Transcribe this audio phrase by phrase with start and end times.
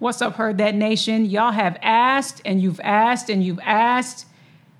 [0.00, 1.24] What's up, Heard That Nation?
[1.24, 4.26] Y'all have asked and you've asked and you've asked,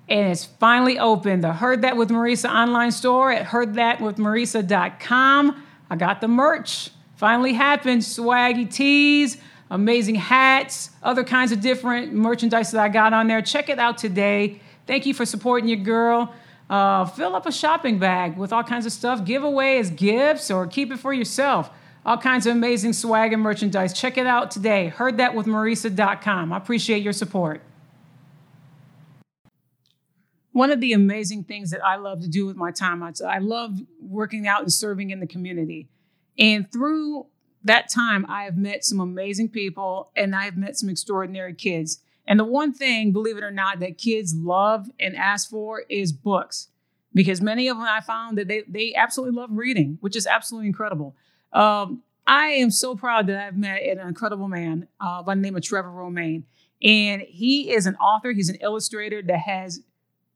[0.07, 1.41] and it's finally open.
[1.41, 5.63] The Heard That with Marisa online store at heardthatwithmarisa.com.
[5.89, 6.91] I got the merch.
[7.17, 8.01] Finally happened.
[8.01, 9.35] Swaggy tees,
[9.69, 13.41] amazing hats, other kinds of different merchandise that I got on there.
[13.41, 14.61] Check it out today.
[14.87, 16.33] Thank you for supporting your girl.
[16.69, 19.25] Uh, fill up a shopping bag with all kinds of stuff.
[19.25, 21.71] Give away as gifts or keep it for yourself
[22.05, 23.93] all kinds of amazing swag and merchandise.
[23.93, 24.87] Check it out today.
[24.87, 26.53] Heard that with HeardThatWithMarisa.com.
[26.53, 27.61] I appreciate your support.
[30.51, 33.79] One of the amazing things that I love to do with my time, I love
[34.01, 35.87] working out and serving in the community.
[36.37, 37.27] And through
[37.63, 42.01] that time, I have met some amazing people and I have met some extraordinary kids.
[42.25, 46.11] And the one thing, believe it or not, that kids love and ask for is
[46.11, 46.69] books.
[47.13, 50.67] Because many of them I found that they, they absolutely love reading, which is absolutely
[50.67, 51.15] incredible.
[51.53, 55.55] Um, I am so proud that I've met an incredible man uh, by the name
[55.55, 56.45] of Trevor Romain.
[56.83, 59.81] And he is an author, he's an illustrator that has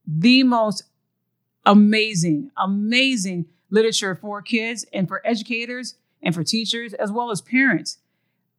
[0.05, 0.83] the most
[1.65, 7.99] amazing, amazing literature for kids and for educators and for teachers, as well as parents.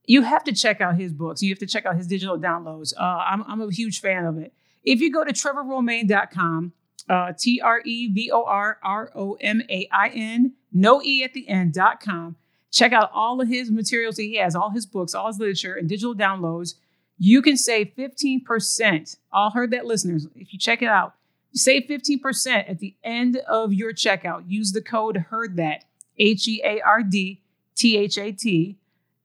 [0.06, 1.42] You have to check out his books.
[1.42, 2.92] You have to check out his digital downloads.
[2.98, 4.52] Uh, I'm, I'm a huge fan of it.
[4.82, 6.72] If you go to trevorromain.com,
[7.08, 11.24] uh, T R E V O R R O M A I N, no E
[11.24, 12.36] at the end.com.
[12.74, 15.74] Check out all of his materials that he has, all his books, all his literature,
[15.74, 16.74] and digital downloads.
[17.16, 19.16] You can save 15%.
[19.32, 20.26] All heard that, listeners.
[20.34, 21.14] If you check it out,
[21.52, 24.42] you save 15% at the end of your checkout.
[24.48, 25.84] Use the code HEARD THAT,
[26.18, 27.40] H E A R D
[27.76, 28.76] T H A T,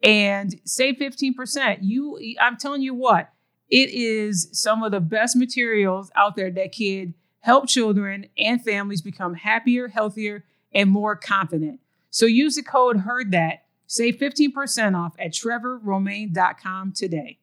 [0.04, 1.80] and save 15%.
[1.82, 3.34] You, I'm telling you what,
[3.68, 9.02] it is some of the best materials out there that could help children and families
[9.02, 11.80] become happier, healthier, and more confident.
[12.20, 17.40] So use the code HEARD THAT, save 15% off at trevorromain.com today.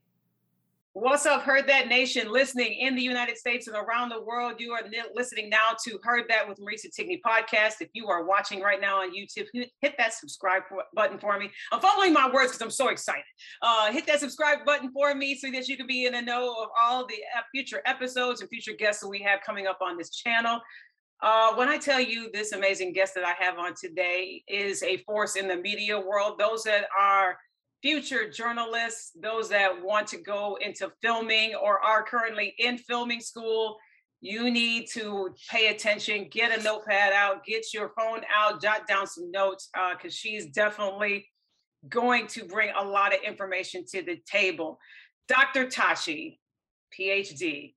[0.92, 4.54] What's up, Heard That Nation, listening in the United States and around the world.
[4.58, 4.80] You are
[5.14, 7.82] listening now to Heard That with Marisa Tigney podcast.
[7.82, 10.62] If you are watching right now on YouTube, hit that subscribe
[10.94, 11.50] button for me.
[11.70, 13.24] I'm following my words because I'm so excited.
[13.60, 16.54] Uh, hit that subscribe button for me so that you can be in the know
[16.62, 17.16] of all the
[17.54, 20.60] future episodes and future guests that we have coming up on this channel.
[21.22, 24.98] Uh, when I tell you this amazing guest that I have on today is a
[24.98, 27.38] force in the media world, those that are
[27.82, 33.76] future journalists, those that want to go into filming or are currently in filming school,
[34.20, 39.06] you need to pay attention, get a notepad out, get your phone out, jot down
[39.06, 41.26] some notes, because uh, she's definitely
[41.88, 44.78] going to bring a lot of information to the table.
[45.28, 45.68] Dr.
[45.68, 46.40] Tashi,
[46.98, 47.74] PhD,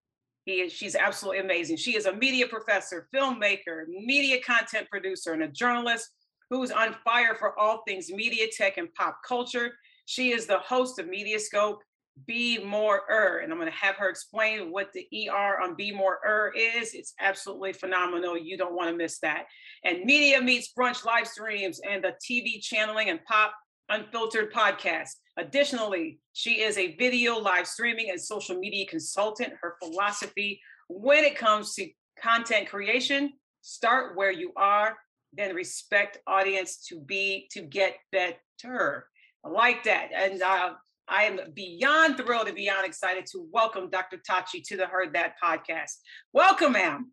[0.50, 1.78] he is, she's absolutely amazing.
[1.78, 6.10] She is a media professor, filmmaker, media content producer, and a journalist
[6.50, 9.72] who's on fire for all things media, tech, and pop culture.
[10.06, 11.78] She is the host of Mediascope,
[12.25, 15.92] Be More Er, and I'm going to have her explain what the ER on Be
[15.92, 16.96] More Er is.
[16.96, 18.36] It's absolutely phenomenal.
[18.36, 19.44] You don't want to miss that.
[19.84, 23.54] And Media Meets Brunch live streams and the TV channeling and pop
[23.89, 25.09] unfiltered podcast.
[25.38, 29.53] Additionally, she is a video live streaming and social media consultant.
[29.62, 30.59] Her philosophy
[30.89, 31.88] when it comes to
[32.21, 33.31] content creation,
[33.62, 34.97] start where you are,
[35.31, 39.07] then respect audience to be to get better.
[39.45, 40.09] I like that.
[40.13, 40.74] And uh,
[41.07, 44.18] I am beyond thrilled and beyond excited to welcome Dr.
[44.18, 45.94] Tachi to the Heard That podcast.
[46.33, 47.12] Welcome, ma'am.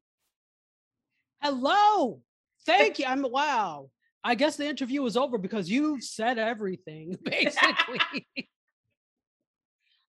[1.42, 2.22] Hello.
[2.64, 3.04] Thank you.
[3.06, 3.90] I'm wow.
[4.26, 8.00] I guess the interview is over because you said everything, basically.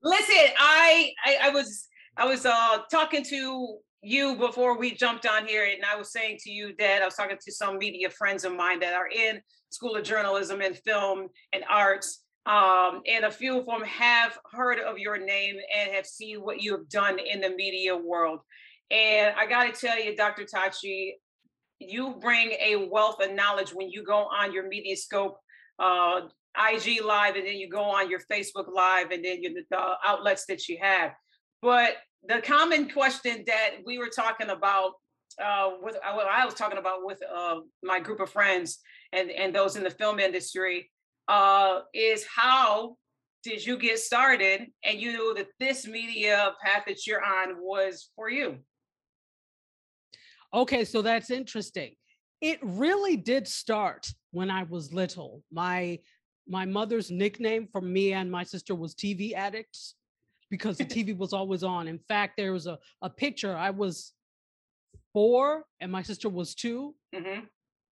[0.03, 1.87] Listen, I, I I was
[2.17, 6.39] I was uh talking to you before we jumped on here, and I was saying
[6.45, 9.39] to you that I was talking to some media friends of mine that are in
[9.69, 12.23] School of Journalism and Film and Arts.
[12.47, 16.61] Um, and a few of them have heard of your name and have seen what
[16.61, 18.39] you have done in the media world.
[18.89, 20.45] And I got to tell you, Dr.
[20.45, 21.11] Tachi,
[21.79, 25.35] you bring a wealth of knowledge when you go on your Mediascope
[25.79, 26.21] uh,
[26.57, 30.45] IG live, and then you go on your Facebook live, and then you, the outlets
[30.47, 31.11] that you have.
[31.61, 31.97] But
[32.27, 34.93] the common question that we were talking about
[35.43, 38.79] uh, with uh, what I was talking about with uh, my group of friends
[39.13, 40.89] and and those in the film industry
[41.27, 42.95] uh, is how
[43.43, 48.09] did you get started and you know that this media path that you're on was
[48.15, 48.57] for you
[50.57, 51.93] okay so that's interesting
[52.41, 55.97] it really did start when i was little my
[56.47, 59.95] my mother's nickname for me and my sister was tv addicts
[60.49, 61.87] because the TV was always on.
[61.87, 63.55] In fact, there was a, a picture.
[63.55, 64.13] I was
[65.13, 67.39] four and my sister was 2 mm-hmm.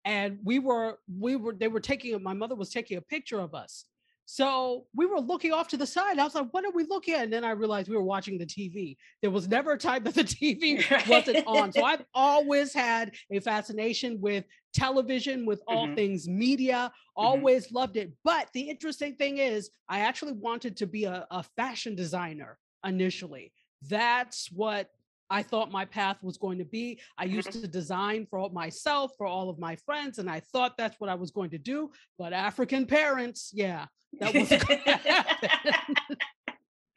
[0.05, 3.55] And we were, we were, they were taking, my mother was taking a picture of
[3.55, 3.85] us.
[4.25, 6.17] So we were looking off to the side.
[6.17, 7.25] I was like, what are we looking at?
[7.25, 8.97] And then I realized we were watching the TV.
[9.21, 11.71] There was never a time that the TV wasn't on.
[11.71, 15.95] So I've always had a fascination with television, with all mm-hmm.
[15.95, 17.25] things media, mm-hmm.
[17.25, 17.75] always mm-hmm.
[17.75, 18.11] loved it.
[18.23, 23.51] But the interesting thing is, I actually wanted to be a, a fashion designer initially.
[23.87, 24.89] That's what
[25.29, 26.99] I thought my path was going to be.
[27.17, 27.61] I used mm-hmm.
[27.61, 31.15] to design for myself, for all of my friends, and I thought that's what I
[31.15, 31.91] was going to do.
[32.17, 33.85] But African parents, yeah,
[34.19, 34.49] that was.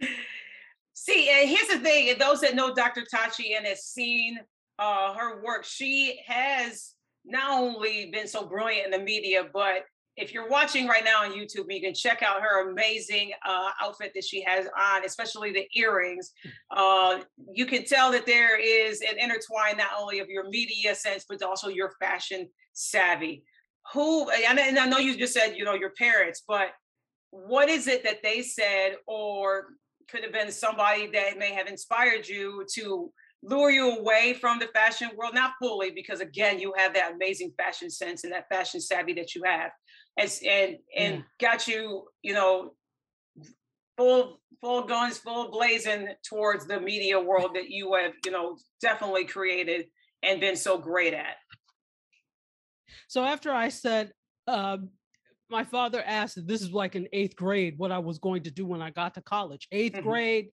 [0.94, 3.04] See, and here's the thing: those that know Dr.
[3.12, 4.38] Tachi and has seen
[4.78, 6.94] uh, her work, she has
[7.24, 9.84] not only been so brilliant in the media, but
[10.18, 14.10] if you're watching right now on YouTube, you can check out her amazing uh, outfit
[14.14, 16.32] that she has on, especially the earrings.
[16.70, 17.20] Uh,
[17.52, 21.40] you can tell that there is an intertwine not only of your media sense, but
[21.42, 23.44] also your fashion savvy.
[23.92, 26.70] Who, and I know you just said, you know, your parents, but
[27.30, 29.66] what is it that they said, or
[30.10, 34.68] could have been somebody that may have inspired you to lure you away from the
[34.68, 35.34] fashion world?
[35.34, 39.34] Not fully, because again, you have that amazing fashion sense and that fashion savvy that
[39.34, 39.70] you have
[40.18, 41.22] and and, and yeah.
[41.40, 42.72] got you, you know,
[43.96, 49.24] full full guns, full blazing towards the media world that you have, you know, definitely
[49.24, 49.86] created
[50.22, 51.36] and been so great at.
[53.06, 54.12] So after I said,
[54.46, 54.78] uh,
[55.50, 58.66] my father asked, this is like in eighth grade, what I was going to do
[58.66, 59.68] when I got to college.
[59.72, 60.08] 8th mm-hmm.
[60.08, 60.48] grade,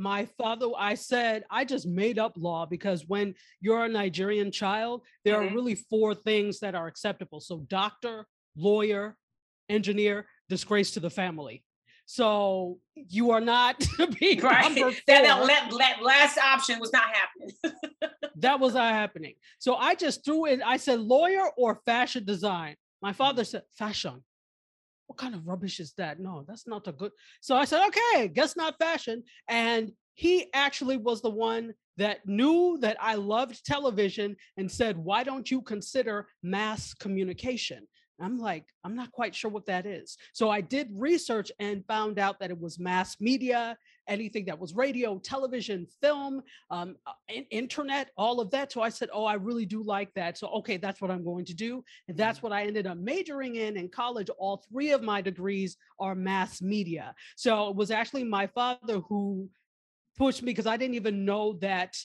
[0.00, 5.02] my father i said i just made up law because when you're a nigerian child
[5.24, 5.52] there mm-hmm.
[5.52, 8.24] are really four things that are acceptable so doctor
[8.56, 9.16] lawyer
[9.68, 11.64] engineer disgrace to the family
[12.10, 13.86] so you are not
[14.18, 14.74] being right.
[14.74, 17.54] That, that, that last option was not happening.
[18.36, 19.34] that was not happening.
[19.58, 22.76] So I just threw in, I said lawyer or fashion design.
[23.00, 24.22] My father said fashion
[25.08, 26.20] what kind of rubbish is that?
[26.20, 27.12] No, that's not a good.
[27.40, 29.24] So I said, okay, guess not fashion.
[29.48, 35.24] And he actually was the one that knew that I loved television and said, why
[35.24, 37.88] don't you consider mass communication?
[38.20, 40.18] I'm like, I'm not quite sure what that is.
[40.34, 43.78] So I did research and found out that it was mass media,
[44.08, 47.12] anything that was radio, television, film, um, uh,
[47.50, 48.72] internet, all of that.
[48.72, 50.38] So I said, Oh, I really do like that.
[50.38, 51.84] So, okay, that's what I'm going to do.
[52.08, 52.48] And that's mm-hmm.
[52.48, 54.30] what I ended up majoring in in college.
[54.38, 57.14] All three of my degrees are mass media.
[57.36, 59.48] So it was actually my father who
[60.16, 61.96] pushed me because I didn't even know that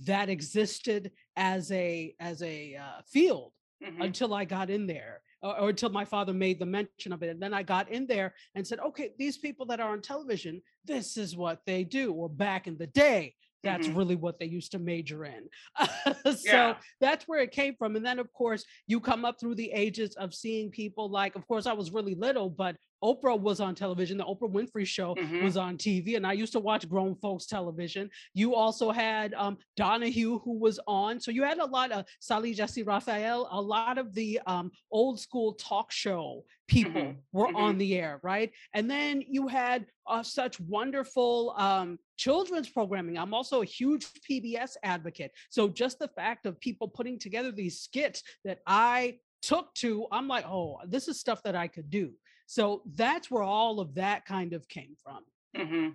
[0.00, 3.52] that existed as a as a uh, field
[3.84, 4.02] mm-hmm.
[4.02, 7.30] until I got in there or, or, until my father made the mention of it.
[7.30, 10.62] And then I got in there and said, okay, these people that are on television,
[10.84, 12.12] this is what they do.
[12.12, 13.98] Or back in the day, that's mm-hmm.
[13.98, 15.48] really what they used to major in.
[16.24, 16.74] so yeah.
[17.00, 17.96] that's where it came from.
[17.96, 21.46] And then, of course, you come up through the ages of seeing people like, of
[21.46, 24.18] course, I was really little, but Oprah was on television.
[24.18, 25.44] The Oprah Winfrey Show mm-hmm.
[25.44, 28.10] was on TV, and I used to watch grown folks television.
[28.34, 31.20] You also had um, Donahue, who was on.
[31.20, 35.20] So you had a lot of Sally Jessy Raphael, a lot of the um, old
[35.20, 37.18] school talk show people mm-hmm.
[37.32, 37.56] were mm-hmm.
[37.56, 38.52] on the air, right?
[38.74, 43.18] And then you had uh, such wonderful um, children's programming.
[43.18, 45.32] I'm also a huge PBS advocate.
[45.50, 50.28] So just the fact of people putting together these skits that I took to, I'm
[50.28, 52.12] like, oh, this is stuff that I could do.
[52.50, 55.20] So that's where all of that kind of came from.
[55.56, 55.90] Mm-hmm.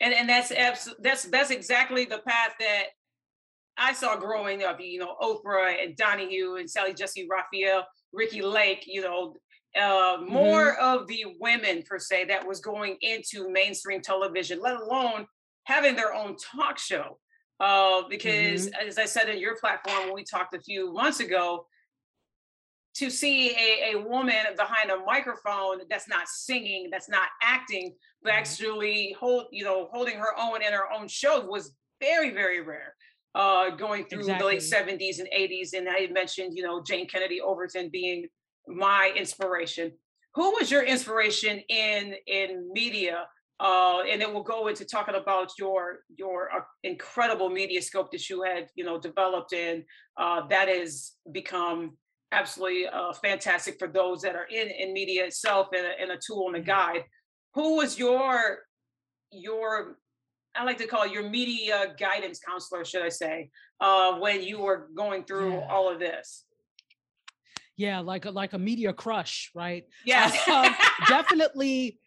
[0.00, 0.48] And and that's
[1.00, 2.86] that's that's exactly the path that
[3.78, 8.86] I saw growing up, you know, Oprah and Donahue and Sally Jessy Raphael, Ricki Lake,
[8.88, 9.36] you know,
[9.80, 10.84] uh, more mm-hmm.
[10.84, 15.26] of the women per se that was going into mainstream television, let alone
[15.66, 17.20] having their own talk show.
[17.60, 18.88] Uh, because mm-hmm.
[18.88, 21.66] as I said in your platform when we talked a few months ago,
[22.94, 28.30] to see a, a woman behind a microphone that's not singing, that's not acting, but
[28.30, 28.38] mm-hmm.
[28.38, 32.94] actually hold, you know, holding her own in her own show was very, very rare.
[33.32, 34.58] Uh, going through exactly.
[34.58, 35.72] the late 70s and 80s.
[35.72, 38.26] And I mentioned, you know, Jayne Kennedy Overton being
[38.66, 39.92] my inspiration.
[40.34, 43.26] Who was your inspiration in in media?
[43.60, 48.28] Uh, and then we'll go into talking about your your uh, incredible media scope that
[48.28, 49.84] you had, you know, developed and
[50.16, 51.96] uh, that has become
[52.32, 56.18] absolutely uh, fantastic for those that are in in media itself and a, and a
[56.24, 56.66] tool and a mm-hmm.
[56.66, 57.04] guide.
[57.54, 58.60] Who was your
[59.32, 59.98] your
[60.54, 64.58] I like to call it your media guidance counselor, should I say, uh, when you
[64.58, 65.68] were going through yeah.
[65.70, 66.44] all of this?
[67.80, 70.74] yeah like a like a media crush right yes um,
[71.08, 71.98] definitely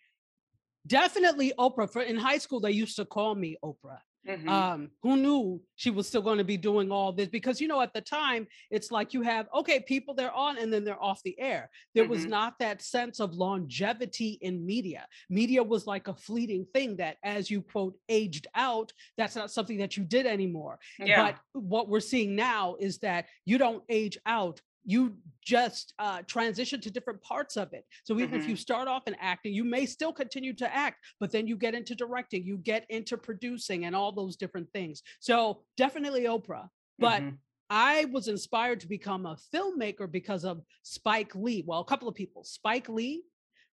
[0.86, 4.48] definitely oprah for in high school they used to call me oprah Mm-hmm.
[4.48, 7.28] Um, who knew she was still going to be doing all this?
[7.28, 10.72] Because you know, at the time, it's like you have okay, people they're on and
[10.72, 11.70] then they're off the air.
[11.94, 12.12] There mm-hmm.
[12.12, 15.06] was not that sense of longevity in media.
[15.30, 18.94] Media was like a fleeting thing that, as you quote, aged out.
[19.18, 20.80] That's not something that you did anymore.
[21.00, 21.34] Yeah.
[21.54, 26.80] But what we're seeing now is that you don't age out you just uh, transition
[26.82, 27.86] to different parts of it.
[28.04, 28.36] So even mm-hmm.
[28.36, 28.60] if you mm-hmm.
[28.60, 31.96] start off in acting, you may still continue to act, but then you get into
[31.96, 35.04] directing, you get into producing, and all those different things.
[35.20, 36.68] So definitely Oprah,
[37.00, 37.22] but.
[37.22, 37.36] Mm-hmm.
[37.70, 41.64] I was inspired to become a filmmaker because of Spike Lee.
[41.66, 42.44] Well, a couple of people.
[42.44, 43.24] Spike Lee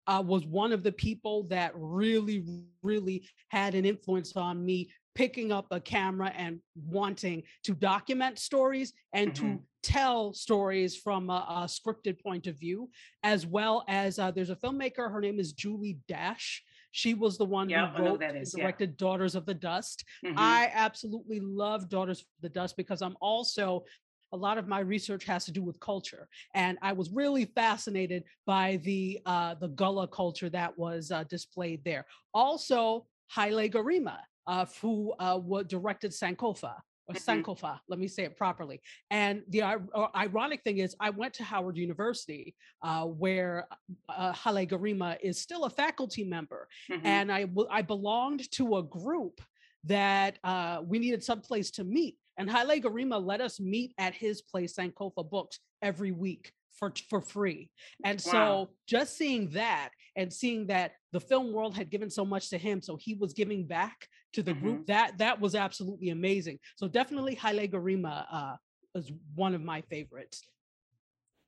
[0.07, 2.45] uh, was one of the people that really,
[2.81, 8.93] really had an influence on me picking up a camera and wanting to document stories
[9.13, 9.55] and mm-hmm.
[9.55, 12.89] to tell stories from a, a, scripted point of view,
[13.23, 15.11] as well as uh, there's a filmmaker.
[15.11, 16.63] Her name is Julie Dash.
[16.91, 18.95] She was the one yeah, who wrote and directed yeah.
[18.97, 20.03] Daughters of the Dust.
[20.25, 20.35] Mm-hmm.
[20.37, 23.83] I absolutely love Daughters of the Dust because I'm also
[24.31, 28.23] a lot of my research has to do with culture and i was really fascinated
[28.45, 34.17] by the uh, the gullah culture that was uh, displayed there also haile gerima
[34.49, 36.73] uh, who uh, directed sankofa
[37.09, 37.41] or mm-hmm.
[37.41, 38.81] Sankofa, let me say it properly.
[39.09, 39.77] And the uh,
[40.15, 43.67] ironic thing is, I went to Howard University, uh, where
[44.09, 47.05] uh, Haile Gerima is still a faculty member, mm-hmm.
[47.05, 49.41] and I I belonged to a group
[49.85, 54.13] that uh, we needed some place to meet, and Haile Gerima let us meet at
[54.13, 57.71] his place, Sankofa Books, every week for for free.
[58.05, 58.31] And wow.
[58.31, 59.89] so just seeing that
[60.19, 63.31] and seeing that the film world had given so much to him, so he was
[63.31, 64.61] giving back to the mm-hmm.
[64.61, 64.88] group.
[64.88, 66.59] That that was absolutely amazing.
[66.75, 68.55] So definitely Haile Gerima uh,
[68.95, 70.43] is one of my favorites.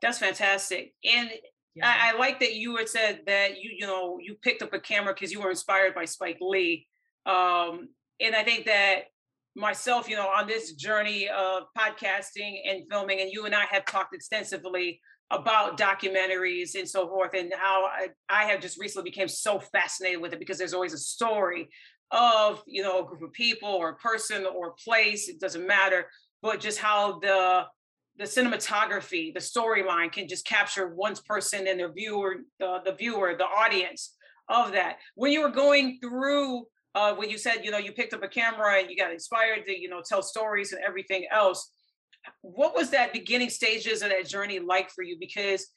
[0.02, 1.30] That's fantastic, and
[1.76, 1.86] yeah.
[1.86, 4.80] I, I, like that you had said that you you know you picked up a
[4.80, 6.88] camera because you were inspired by Spike Lee,
[7.26, 7.90] um,
[8.22, 9.04] and I think that
[9.54, 13.84] myself, you know, on this journey of podcasting and filming, and you and I have
[13.84, 15.02] talked extensively
[15.32, 20.22] about documentaries and so forth, and how I, I have just recently became so fascinated
[20.22, 21.70] with it because there's always a story
[22.12, 25.66] of you know a group of people or a person or a place it doesn't
[25.66, 26.08] matter
[26.42, 27.64] but just how the
[28.18, 33.34] the cinematography the storyline can just capture one person and their viewer the, the viewer
[33.38, 34.18] the audience
[34.52, 34.98] of that.
[35.16, 38.28] When you were going through uh, when you said you know you picked up a
[38.28, 41.72] camera and you got inspired to you know tell stories and everything else
[42.42, 45.68] what was that beginning stages of that journey like for you because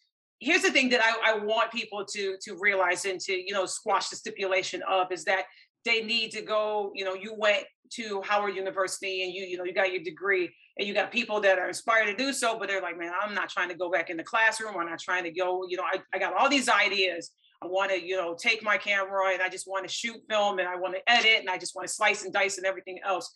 [0.41, 3.67] here's the thing that I, I want people to to realize and to you know
[3.67, 5.45] squash the stipulation of is that
[5.85, 9.65] they need to go, you know, you went to Howard University and you, you know,
[9.65, 12.69] you got your degree and you got people that are inspired to do so, but
[12.69, 14.77] they're like, man, I'm not trying to go back in the classroom.
[14.77, 17.31] I'm not trying to go, you know, I, I got all these ideas.
[17.63, 20.59] I want to, you know, take my camera and I just want to shoot film
[20.59, 22.99] and I want to edit and I just want to slice and dice and everything
[23.05, 23.33] else.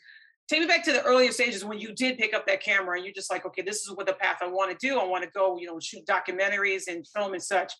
[0.48, 3.04] Take me back to the earlier stages when you did pick up that camera and
[3.04, 4.98] you're just like, okay, this is what the path I want to do.
[4.98, 7.72] I want to go, you know, shoot documentaries and film and such.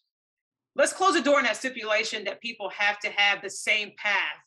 [0.76, 4.38] Let's close the door on that stipulation that people have to have the same path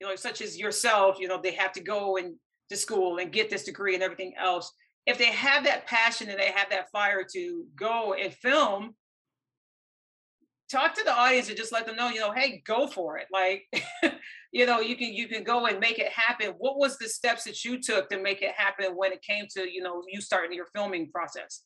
[0.00, 2.34] you know, such as yourself, you know, they have to go and
[2.68, 4.72] to school and get this degree and everything else.
[5.06, 8.94] If they have that passion and they have that fire to go and film,
[10.70, 13.26] talk to the audience and just let them know, you know, hey, go for it.
[13.32, 13.64] Like,
[14.52, 16.54] you know, you can you can go and make it happen.
[16.58, 19.70] What was the steps that you took to make it happen when it came to,
[19.70, 21.64] you know, you starting your filming process?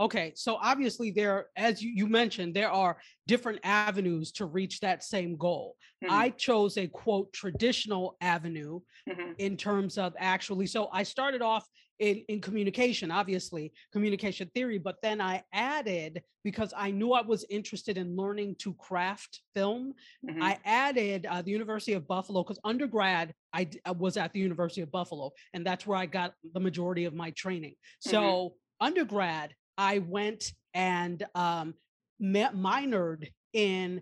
[0.00, 2.98] Okay, so obviously there, as you, you mentioned, there are
[3.28, 5.76] different avenues to reach that same goal.
[6.02, 11.42] Mhm, I chose a quote traditional avenue mhm, in terms of actually so i started
[11.42, 11.68] off
[12.00, 17.44] in, in communication obviously communication theory but then i added because i knew i was
[17.50, 19.94] interested in learning to craft film
[20.28, 20.42] mhm.
[20.42, 24.40] i added uh, the university of buffalo because undergrad I, d- I was at the
[24.40, 29.54] university of buffalo and that's where i got the majority of my training so undergrad
[29.78, 31.74] i went and um,
[32.18, 34.00] ma- minored in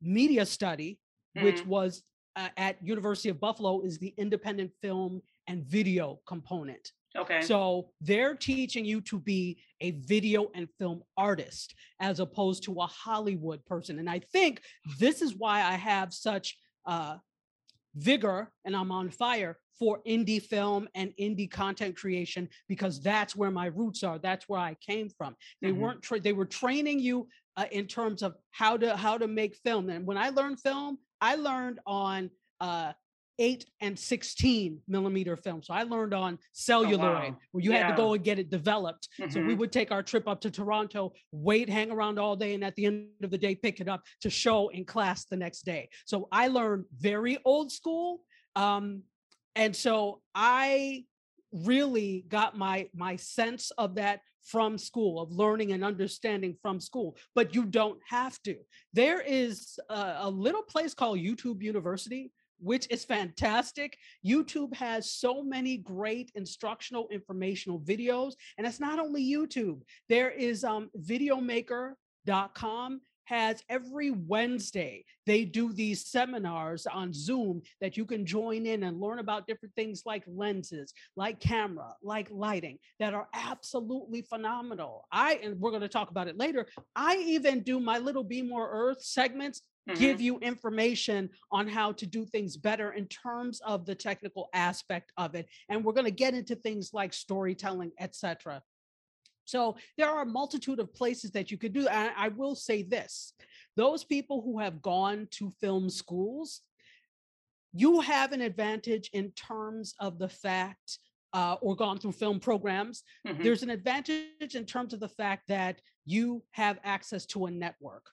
[0.00, 0.98] media study
[1.34, 1.66] which Mhm.
[1.66, 2.02] was
[2.36, 6.92] uh, at University of Buffalo is the independent film and video component.
[7.16, 7.40] Okay.
[7.42, 12.86] So they're teaching you to be a video and film artist as opposed to a
[12.86, 13.98] Hollywood person.
[13.98, 14.60] And I think
[14.98, 17.16] this is why I have such uh,
[17.94, 23.50] vigor and I'm on fire for indie film and indie content creation because that's where
[23.50, 24.18] my roots are.
[24.18, 25.36] That's where I came from.
[25.62, 25.76] They Mhm.
[25.76, 29.56] weren't tra- they were training you uh, in terms of how to how to make
[29.56, 29.88] film.
[29.88, 32.92] And when I learned film, I learned on uh,
[33.38, 35.62] eight and 16 millimeter film.
[35.62, 37.38] So I learned on celluloid wow.
[37.52, 39.08] where you had to go and get it developed.
[39.30, 39.58] So we Mhm.
[39.58, 42.86] would take our trip up to Toronto, wait, hang around all day, and at the
[42.86, 45.88] end of the day, pick it up to show in class the next day.
[46.04, 48.22] So I learned very old school.
[48.56, 49.04] Um,
[49.54, 51.04] and so I
[51.52, 57.16] really got my my sense of that from school of learning and understanding from school
[57.34, 58.56] but you don't have to
[58.92, 65.42] there is a, a little place called youtube university which is fantastic youtube has so
[65.42, 73.62] many great instructional informational videos and it's not only youtube there is um videomaker.com has
[73.68, 79.18] every Wednesday, they do these seminars on Zoom that you can join in and learn
[79.18, 85.04] about different things like lenses, like camera, like lighting that are absolutely phenomenal.
[85.12, 88.40] I, and we're going to talk about it later, I even do my little Be
[88.40, 89.98] More Earth segments Mhm.
[89.98, 95.12] give you information on how to do things better in terms of the technical aspect
[95.16, 98.62] of it and we're going to get into things like storytelling etc
[99.44, 102.82] so there are a multitude of places that you could do and i will say
[102.82, 103.32] this
[103.76, 106.60] those people who have gone to film schools
[107.72, 110.98] you have an advantage in terms of the fact
[111.34, 113.42] uh, or gone through film programs Mhm.
[113.42, 118.10] there's an advantage in terms of the fact that you have access to a network.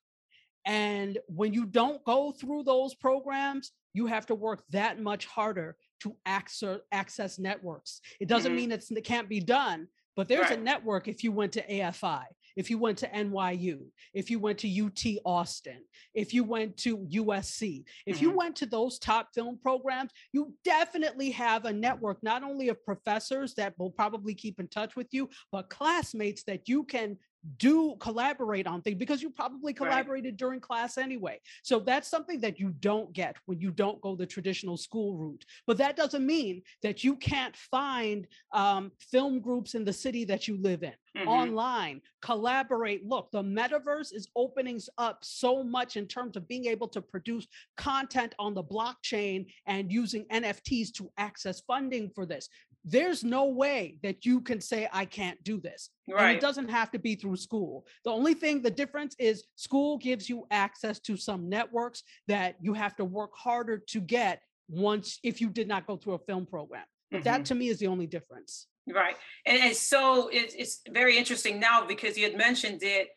[0.65, 5.77] And when you don't go through those programs, you have to work that much harder
[6.01, 8.01] to access, access networks.
[8.19, 8.55] It doesn't Mhm.
[8.55, 12.25] mean it's, it can't be done, but there's a network if you went to AFI,
[12.55, 16.97] if you went to NYU, if you went to UT Austin, if you went to
[17.09, 18.35] USC, if you Mhm.
[18.35, 23.53] went to those top film programs, you definitely have a network not only of professors
[23.55, 27.17] that will probably keep in touch with you, but classmates that you can
[27.57, 31.39] do collaborate on things because you probably collaborated during class anyway.
[31.63, 35.45] So that's something that you don't get when you don't go the traditional school route.
[35.67, 40.47] But that doesn't mean that you can't find um, film groups in the city that
[40.47, 41.27] you live in Mhm.
[41.27, 43.05] online, collaborate.
[43.05, 47.47] Look, the metaverse is opening up so much in terms of being able to produce
[47.77, 52.49] content on the blockchain and using NFTs to access funding for this.
[52.87, 55.89] There's no way that you can say, I can't do this.
[56.07, 56.35] And Right.
[56.35, 57.87] it doesn't have to be through school.
[58.03, 62.73] The only thing, the difference is school gives you access to some networks that you
[62.73, 66.45] have to work harder to get once if you did not go through a film
[66.45, 66.85] program.
[67.09, 67.45] But that Mhm.
[67.45, 68.67] to me is the only difference.
[68.87, 69.17] Right.
[69.47, 73.09] And, and so it's, it's very interesting now because you had mentioned it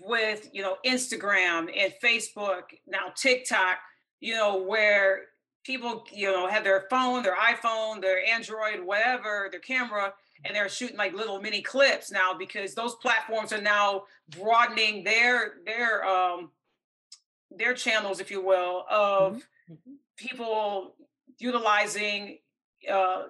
[0.00, 3.78] with, you know, Instagram and Facebook, now TikTok,
[4.20, 5.26] you know, where
[5.64, 10.68] people, you know, have their phone, their iPhone, their Android, whatever, their camera, and they're
[10.68, 16.50] shooting like little mini clips now because those platforms are now broadening their their um
[17.50, 19.98] their channels, if you will, of Mhm.
[20.16, 20.96] people
[21.38, 22.38] utilizing
[22.90, 23.28] uh,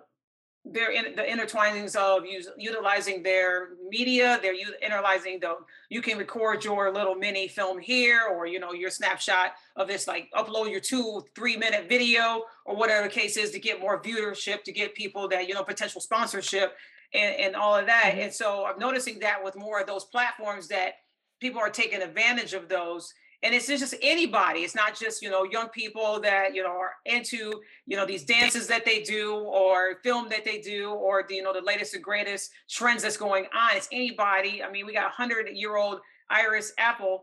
[0.65, 4.39] their in, the intertwinings of use, utilizing their media.
[4.41, 5.57] They're utilizing the
[5.91, 10.07] you can record your little mini film here, or you know your snapshot of this,
[10.07, 14.01] like upload your two three minute video or whatever the case is to get more
[14.01, 16.75] viewership, to get people that you know potential sponsorship
[17.13, 18.13] and, and all of that.
[18.15, 18.25] Mhm.
[18.25, 20.95] And so I'm noticing that with more of those platforms that
[21.41, 24.61] people are taking advantage of those and it's just anybody.
[24.61, 28.25] It's not just you know young people that you know are into you know these
[28.25, 31.95] dances that they do or film that they do or the, you know the latest
[31.95, 33.77] and greatest trends that's going on.
[33.77, 34.63] It's anybody.
[34.63, 36.01] I mean we got a 100 year old
[36.31, 37.21] Iris Apfel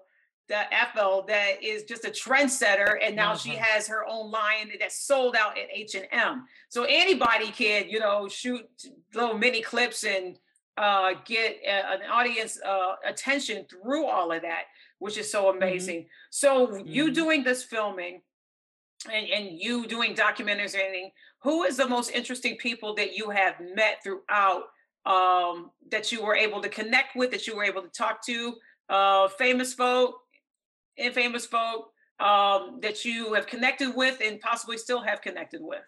[0.49, 3.63] that Apfel that is just a trendsetter and now she Uh-huh.
[3.63, 8.61] has her own line that's sold out at h&m so anybody can you know shoot
[9.13, 10.37] little mini clips and
[10.77, 14.63] uh, get a, an audience uh, attention through all of that,
[14.99, 15.57] which is so Mm-hmm.
[15.57, 16.09] amazing.
[16.29, 17.15] So you Mhm.
[17.15, 18.21] doing this filming
[19.11, 23.29] and, and you doing documentaries and anything, who is the most interesting people that you
[23.29, 24.65] have met throughout
[25.05, 28.55] um, that you were able to connect with, that you were able to talk to,
[28.89, 30.15] uh, famous folk,
[30.97, 35.81] infamous folk um, that you have connected with and possibly still have connected with?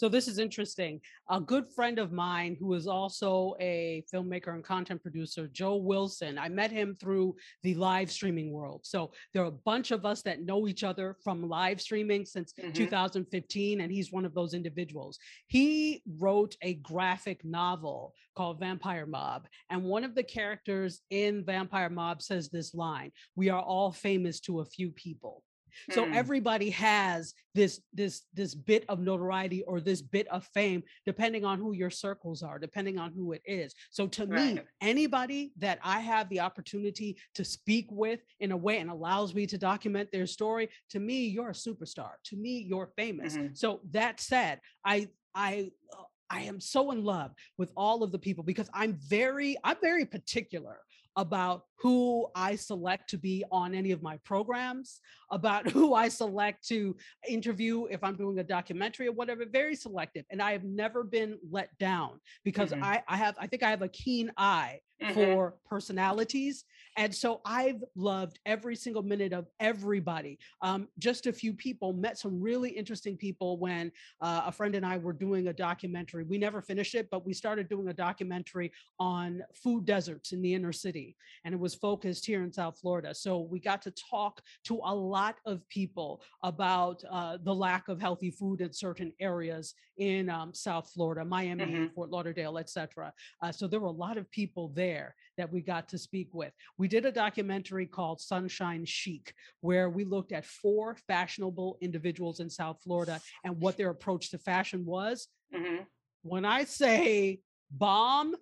[0.00, 0.98] So this is interesting.
[1.28, 6.38] A good friend of mine who is also a filmmaker and content producer, Joe Wilson.
[6.38, 8.80] I met him through the live streaming world.
[8.84, 12.54] So there are a bunch of us that know each other from live streaming since
[12.54, 12.72] Mhm.
[12.72, 15.18] 2015, and he's one of those individuals.
[15.48, 21.90] He wrote a graphic novel called Vampire Mob, and one of the characters in Vampire
[21.90, 25.44] Mob says this line: "We are all famous to a few people."
[25.90, 26.14] So Hmm.
[26.14, 31.58] everybody has this this this bit of notoriety or this bit of fame depending on
[31.58, 33.74] who your circles are, depending on who it is.
[33.90, 38.78] So to me, anybody that I have the opportunity to speak with in a way
[38.78, 42.12] and allows me to document their story, to me you're a superstar.
[42.24, 43.36] To me you're famous.
[43.36, 43.56] Mhm.
[43.56, 48.18] So that said, I I uh, I am so in love with all of the
[48.18, 50.80] people because I'm very I'm very particular
[51.16, 56.66] about who I select to be on any of my programs, about who I select
[56.68, 56.96] to
[57.28, 60.24] interview if I'm doing a documentary or whatever, very selective.
[60.30, 62.82] And I have never been let down because Mhm.
[62.82, 65.14] I, I have, I think I have a keen eye Mhm.
[65.14, 66.64] for personalities.
[66.96, 70.38] And so I've loved every single minute of everybody.
[70.60, 74.84] Um, just a few people met some really interesting people when uh, a friend and
[74.84, 76.24] I were doing a documentary.
[76.24, 80.52] We never finished it, but we started doing a documentary on food deserts in the
[80.52, 81.16] inner city.
[81.44, 83.14] And it was focused here in South Florida.
[83.14, 88.00] So we got to talk to a lot of people about uh, the lack of
[88.00, 91.94] healthy food in certain areas in um, South Florida, Miami, Mhm.
[91.94, 93.12] Fort Lauderdale, etc.
[93.42, 94.89] Uh, so there were a lot of people there
[95.36, 96.52] that we got to speak with.
[96.78, 102.50] We did a documentary called Sunshine Chic, where we looked at four fashionable individuals in
[102.50, 105.28] South Florida and what their approach to fashion was.
[105.54, 105.86] Mhm.
[106.22, 108.34] When I say bomb,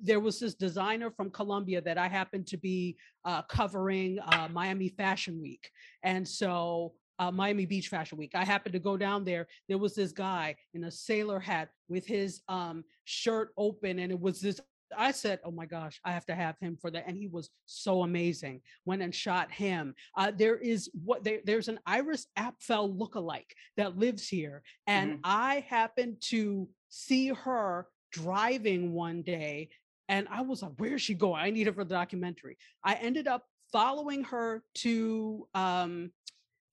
[0.00, 4.88] there was this designer from Colombia that I happened to be uh, covering uh, Miami
[4.88, 5.70] Fashion Week.
[6.02, 8.32] And so uh, Miami Beach Fashion Week.
[8.34, 9.46] I happened to go down there.
[9.68, 14.18] There was this guy in a sailor hat with his um, shirt open, and it
[14.18, 14.60] was this.
[14.96, 17.50] I said, "Oh my gosh, I have to have him for that," and he was
[17.66, 18.60] so amazing.
[18.84, 19.94] Went and shot him.
[20.16, 25.20] Uh, there is what there, there's an Iris Apfel lookalike that lives here, and Mhm.
[25.24, 29.70] I happened to see her driving one day,
[30.08, 31.40] and I was like, "Where is she going?
[31.42, 36.12] I need her for the documentary." I ended up following her to um,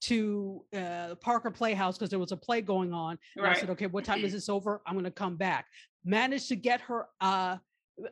[0.01, 3.17] to uh, Parker Playhouse because there was a play going on.
[3.35, 4.81] And I said, okay, what time is this over?
[4.85, 5.65] I'm going to come back.
[6.05, 7.57] Managed to get her uh,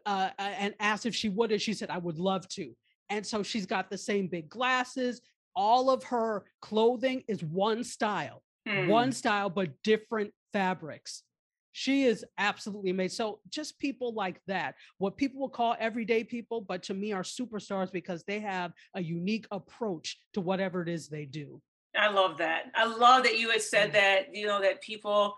[0.06, 1.52] uh, and asked if she would.
[1.52, 2.76] And she said, I would love to.
[3.10, 5.22] And so she's got the same big glasses.
[5.56, 8.88] All of her clothing is one style, Hmm.
[8.88, 11.24] one style, but different fabrics.
[11.72, 13.16] She is absolutely amazing.
[13.16, 17.22] So just people like that, what people will call everyday people, but to me are
[17.22, 21.62] superstars because they have a unique approach to whatever it is they do.
[21.96, 22.66] I love that.
[22.76, 23.94] I love that you had said Mm.
[23.94, 25.36] that, you know, that people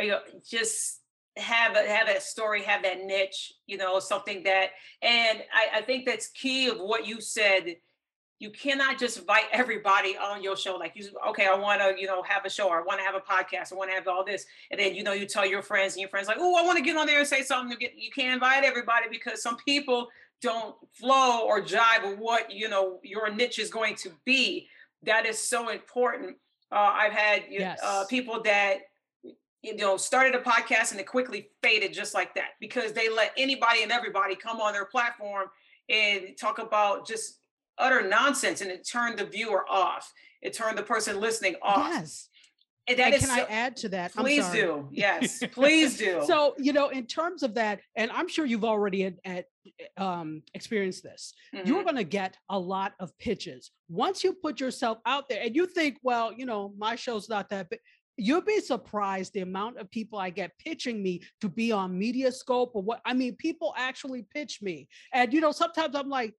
[0.00, 1.00] you know, just
[1.38, 4.70] have a, have that story, have that niche, you know, something that,
[5.02, 7.76] and I, I think that's key of what you said.
[8.40, 10.76] You cannot just invite everybody on your show.
[10.76, 13.04] Like you, okay, I want to, you know, have a show or I want to
[13.04, 13.72] have a podcast.
[13.72, 14.46] I want to have all this.
[14.70, 16.78] And then, you know, you tell your friends and your friends like, oh, I want
[16.78, 17.72] to get on there and say something.
[17.72, 20.08] You, get, you can't invite everybody because some people
[20.40, 24.68] don't flow or jive with what, you know, your niche is going to be.
[25.02, 26.36] That is so important.
[26.70, 28.82] Uh, I've had you- uh, people that
[29.62, 33.32] you know started a podcast and it quickly faded just like that because they let
[33.36, 35.48] anybody and everybody come on their platform
[35.88, 37.40] and talk about just
[37.78, 40.12] utter nonsense and it turned the viewer off.
[40.42, 41.88] It turned the person listening off.
[41.90, 42.28] Yes.
[42.88, 44.14] And and is can I add to that?
[44.14, 44.88] Please do.
[44.90, 46.22] Yes, please do.
[46.26, 49.44] So, you know, in terms of that, and I'm sure you've already at, at,
[49.98, 51.84] um, experienced this, you're Mhm.
[51.84, 53.72] going to get a lot of pitches.
[53.90, 57.50] Once you put yourself out there and you think, well, you know, my show's not
[57.50, 57.80] that big,
[58.18, 62.30] you'll be surprised the amount of people I get pitching me to be on Media
[62.32, 63.00] Scope or what.
[63.06, 64.88] I mean, people actually pitch me.
[65.14, 66.34] And, you know, sometimes I'm like,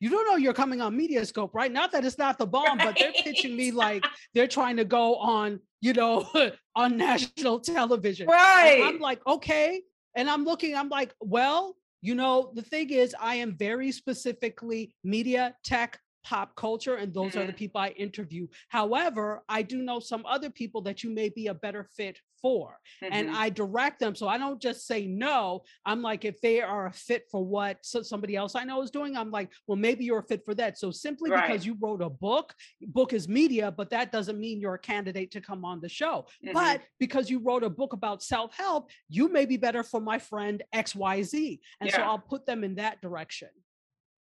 [0.00, 1.70] you don't know you're coming on Media Scope, right?
[1.70, 5.16] Not that it's not the bomb, but they're pitching me like they're trying to go
[5.16, 6.28] on, you know,
[6.74, 8.28] on national television.
[8.28, 8.82] And right.
[8.84, 9.82] I'm like, okay.
[10.14, 14.94] And I'm looking, I'm like, well, you know, the thing is, I am very specifically
[15.02, 17.56] media, tech, pop culture, and those are the Mhm.
[17.56, 18.46] people I interview.
[18.68, 22.78] However, I do know some other people that you may be a better fit for
[23.02, 23.34] and Mhm.
[23.34, 24.14] I direct them.
[24.14, 25.64] So I don't just say no.
[25.84, 28.92] I'm like, if they are a fit for what so- somebody else I know is
[28.92, 30.78] doing, I'm like, well, maybe you're a fit for that.
[30.78, 31.48] So simply Right.
[31.48, 35.32] because you wrote a book, book is media, but that doesn't mean you're a candidate
[35.32, 36.26] to come on the show.
[36.44, 36.52] Mhm.
[36.52, 40.20] But because you wrote a book about self help, you may be better for my
[40.20, 41.60] friend XYZ.
[41.80, 43.48] And so I'll put them in that direction.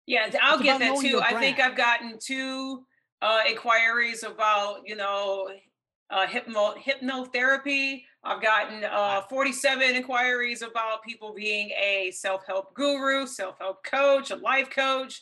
[0.07, 1.21] Yeah, I'll It's get that too.
[1.21, 1.59] I think.
[1.59, 2.85] I've gotten two
[3.21, 5.49] uh, inquiries about, you know,
[6.09, 8.03] uh, hypno hypnotherapy.
[8.23, 14.69] I've gotten uh, 47 inquiries about people being a self-help guru, self-help coach, a life
[14.69, 15.21] coach.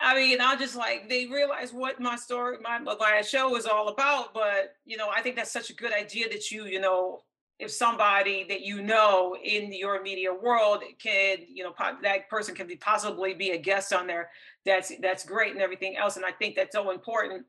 [0.00, 3.88] I mean, I just like they realize what my story, my my show is all
[3.88, 4.34] about.
[4.34, 7.20] But you know, I think that's such a good idea that you, you know,
[7.58, 12.66] if somebody that you know in your media world can, you know, that person can
[12.66, 14.30] be possibly be a guest on there.
[14.64, 16.16] That's that's great and everything else.
[16.16, 17.44] And I think that's so important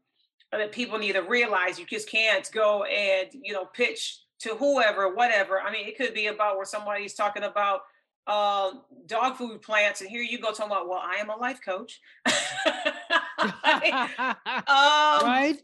[0.52, 5.14] that people need to realize you just can't go and you know pitch to whoever,
[5.14, 5.62] whatever.
[5.62, 7.82] I mean, it could be about where somebody's talking about
[8.28, 8.72] uh,
[9.06, 12.02] dog food plants, and here you go talking about, well, I am a life coach.
[12.26, 12.34] um,
[14.68, 15.58] right?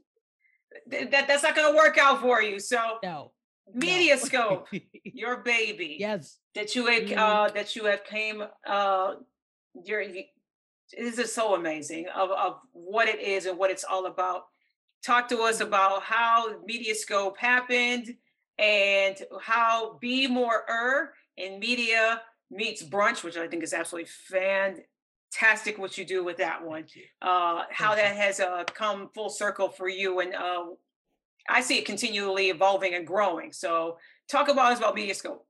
[0.89, 2.59] th- that that's not going to work out for you.
[2.59, 3.31] So, No.
[3.73, 4.21] Media no.
[4.21, 4.67] Scope,
[5.03, 6.37] your baby yes.
[6.55, 7.17] that you had, Mhm.
[7.17, 9.15] uh, that you have came, uh,
[9.83, 14.45] you're, this is so amazing of, of what it is and what it's all about.
[15.03, 18.15] Talk to us about how Media Scope happened
[18.57, 24.09] and how Be More Er in media meets brunch, which I think is absolutely
[25.29, 26.85] fantastic what you do with that one.
[27.21, 30.65] Uh, how that has uh, come full circle for you, and uh,
[31.49, 33.51] I see it continually evolving and growing.
[33.51, 33.97] So,
[34.29, 35.45] talk about us about Media Scope.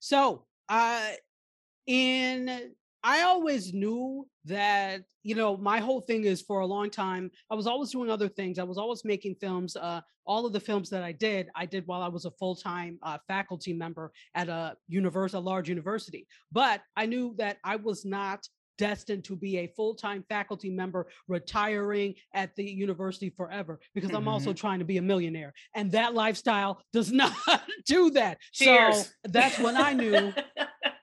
[0.00, 1.10] So, uh,
[1.86, 2.72] in
[3.04, 7.54] I always knew that you know my whole thing is for a long time I
[7.54, 8.58] was always doing other things.
[8.58, 9.76] I was always making films.
[9.76, 12.54] Uh, all of the films that I did, I did while I was a full
[12.54, 16.26] time uh, faculty member at a university, a large university.
[16.52, 18.46] But I knew that I was not
[18.78, 24.50] destined to be a full-time faculty member retiring at the university forever because i'm also
[24.50, 24.56] mm-hmm.
[24.56, 27.32] trying to be a millionaire and that lifestyle does not
[27.86, 29.14] do that so Cheers.
[29.24, 30.32] that's when i knew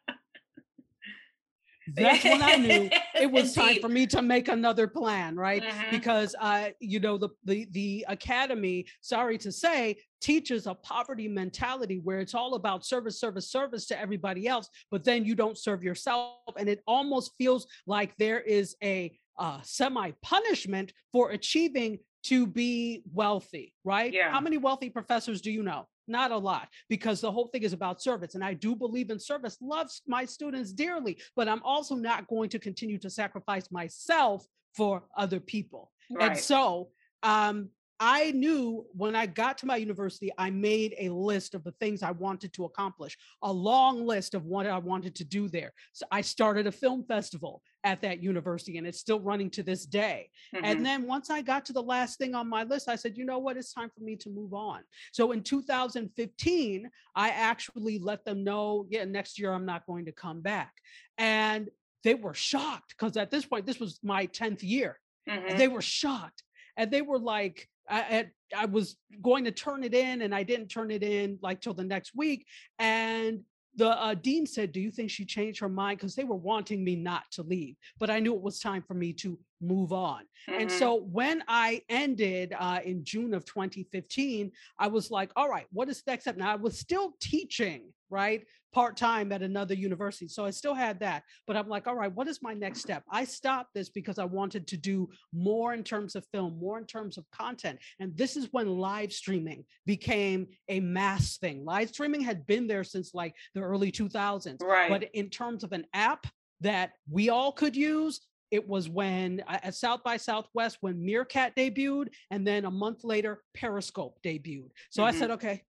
[1.95, 5.63] that's when I knew it was time for me to make another plan, right?
[5.63, 5.91] Mhm.
[5.91, 11.99] Because uh, you know, the the the academy, sorry to say, teaches a poverty mentality
[11.99, 15.84] where it's all about service, service, service to everybody else, but then you don't serve
[15.84, 16.34] yourself.
[16.58, 23.73] And it almost feels like there is a uh, semi-punishment for achieving to be wealthy,
[23.86, 24.13] right?
[24.13, 24.30] Yeah.
[24.32, 25.88] How many wealthy professors do you know?
[26.10, 28.36] Not a lot, because the whole thing is about service.
[28.36, 32.50] And I do believe in service, loves my students dearly, but I'm also not going
[32.50, 34.45] to continue to sacrifice myself
[34.76, 35.91] for other people.
[36.12, 36.32] Right.
[36.32, 36.89] And so
[37.24, 37.69] um,
[38.00, 42.02] I knew when I got to my university, I made a list of the things
[42.02, 45.74] I wanted to accomplish, a long list of what I wanted to do there.
[45.93, 49.86] So I started a film festival at that university, and it's still running to this
[49.86, 50.30] day.
[50.54, 50.62] Mhm.
[50.63, 53.24] And then once I got to the last thing on my list, I said, you
[53.26, 53.58] know what?
[53.58, 54.84] It's time for me to move on.
[55.13, 60.12] So in 2015, I actually let them know, yeah, next year I'm not going to
[60.12, 60.74] come back.
[61.18, 61.70] And
[62.04, 65.00] they were shocked because at this point, this was my 10th year.
[65.28, 65.52] Mhm.
[65.52, 66.44] And they were shocked.
[66.76, 70.68] And they were like, I, I was going to turn it in and I didn't
[70.68, 72.46] turn it in like till the next week.
[72.78, 73.44] And
[73.80, 75.98] the uh, dean said, Do you think she changed her mind?
[75.98, 78.94] Because they were wanting me not to leave, but I knew it was time for
[78.94, 80.24] me to move on.
[80.48, 80.80] And Mhm.
[80.80, 85.89] so when I ended uh, in June of 2015, I was like, all right, what
[85.89, 86.38] is the next step?
[86.38, 88.45] Now I was still teaching, right?
[88.72, 90.28] Part time at another university.
[90.28, 91.24] So I still had that.
[91.48, 93.04] But I'm like, all right, what is my next step?
[93.12, 96.86] I stopped this because I wanted to do more in terms of film, more in
[96.86, 97.80] terms of content.
[98.00, 101.65] And this is when live streaming became a mass thing.
[101.65, 104.62] Live streaming had been there since like the early 2000s.
[104.62, 104.89] right.
[104.89, 106.28] But in terms of an app
[106.62, 111.56] that we all could use, it was when uh, at South by Southwest when Meerkat
[111.56, 114.72] debuted, and then a month later Periscope debuted.
[114.90, 115.16] So I Mhm.
[115.16, 115.64] said, okay,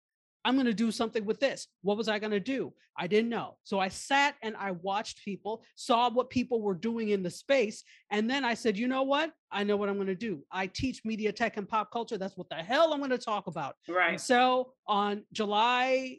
[0.45, 1.67] I'm going to do something with this.
[1.81, 2.73] What was I going to do?
[2.97, 3.57] I didn't know.
[3.63, 7.83] So I sat and I watched people, saw what people were doing in the space,
[8.09, 9.33] and then I said, you know what?
[9.51, 10.43] I know what I'm going to do.
[10.51, 12.17] I teach media tech and pop culture.
[12.17, 13.75] That's what the hell I'm going to talk about.
[13.87, 14.21] And right.
[14.21, 16.17] so on July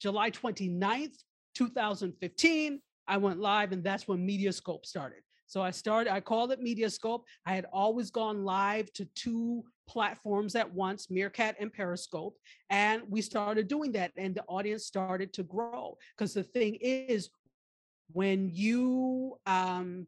[0.00, 1.16] July 29th,
[1.54, 5.20] 2015, I went live and that's when Mediascope started.
[5.52, 7.24] So I started, I called it Mediascope.
[7.44, 12.38] I had always gone live to two platforms at once, Meerkat and Periscope.
[12.70, 15.98] And we started doing that and the audience started to grow.
[16.16, 17.28] Because the thing is,
[18.14, 20.06] when you um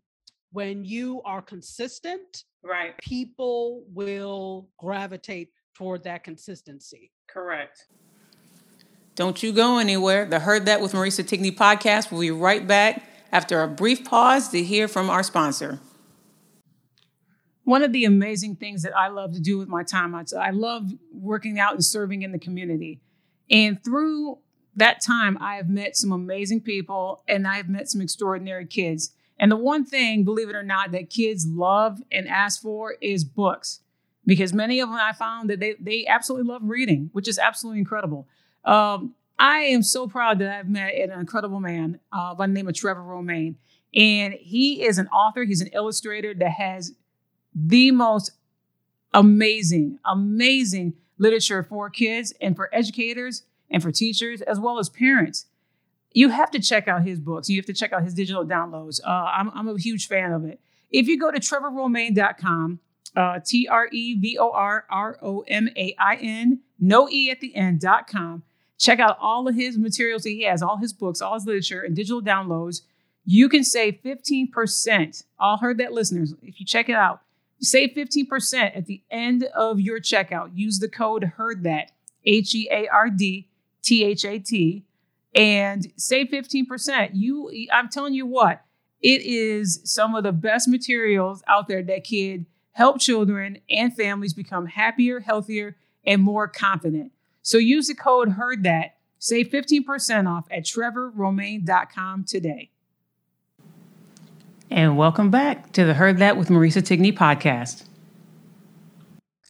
[0.53, 2.97] when you are consistent, Right.
[2.97, 7.85] people will gravitate toward that consistency Correct.
[9.15, 10.25] Don't you go anywhere.
[10.25, 14.49] The Heard That with Marisa Tigney podcast We'll be right back after a brief pause
[14.51, 15.81] to hear from our sponsor.
[17.65, 20.93] One of the amazing things that I love to do with my time, I love
[21.13, 23.01] working out and serving in the community.
[23.51, 24.39] And through
[24.77, 29.11] that time, I have met some amazing people and I have met some extraordinary kids.
[29.41, 33.25] And the one thing, believe it or not, that kids love and ask for is
[33.25, 33.81] books.
[34.25, 37.81] Because many of them I found that they, they absolutely love reading, which is absolutely
[37.81, 38.29] incredible.
[38.65, 42.69] Um, I am so proud that I've met an incredible man uh, by the name
[42.69, 43.57] of Trevor Romain.
[43.95, 46.93] And he is an author, he's an illustrator that has
[47.55, 48.33] the most
[49.13, 55.47] amazing, amazing literature for kids and for educators and for teachers, as well as parents.
[56.13, 57.49] You have to check out his books.
[57.49, 59.01] You have to check out his digital downloads.
[59.05, 60.61] Uh, I'm, I'm a huge fan of it.
[60.91, 62.81] If you go to trevorromain.com,
[63.17, 67.31] uh, T R E V O R R O M A I N, no E
[67.31, 68.43] at the end.com,
[68.85, 71.83] check out all of his materials that he has, all his books, all his literature,
[71.83, 72.83] and digital downloads.
[73.25, 75.25] You can save 15%.
[75.39, 76.35] All heard that, listeners.
[76.43, 77.23] If you check it out,
[77.61, 80.51] save 15% at the end of your checkout.
[80.55, 81.93] Use the code HEARD THAT,
[82.27, 83.49] H E A R D
[83.83, 84.85] T H A T,
[85.35, 87.11] and save 15%.
[87.15, 88.63] You I'm telling you what,
[89.01, 94.35] it is some of the best materials out there that can help children and families
[94.35, 97.13] become happier, healthier, and more confident.
[97.45, 102.71] So use the code HEARD THAT, save 15% off at trevorromain.com today.
[104.71, 107.85] And welcome back to the Heard That with Marisa Tigney podcast.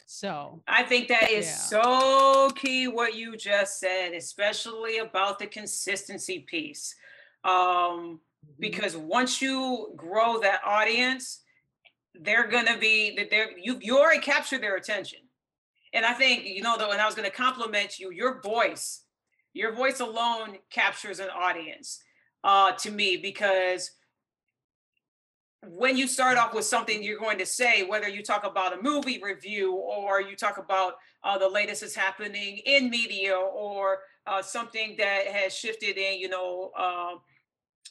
[0.06, 1.52] So I think that is yeah.
[1.52, 6.96] so key what you just said, especially about the consistency piece.
[7.44, 8.16] Um, mm-hmm.
[8.58, 11.42] because once you grow that audience,
[12.12, 15.20] they're gonna be that they're you you already captured their attention.
[15.94, 19.04] And I think, you know, though, and I was gonna compliment you, your voice,
[19.54, 22.02] your voice alone captures an audience
[22.42, 23.92] uh to me because
[25.68, 28.82] when you start off with something you're going to say, whether you talk about a
[28.82, 34.42] movie review or you talk about uh, the latest is happening in media or uh,
[34.42, 37.14] something that has shifted in, you know, uh,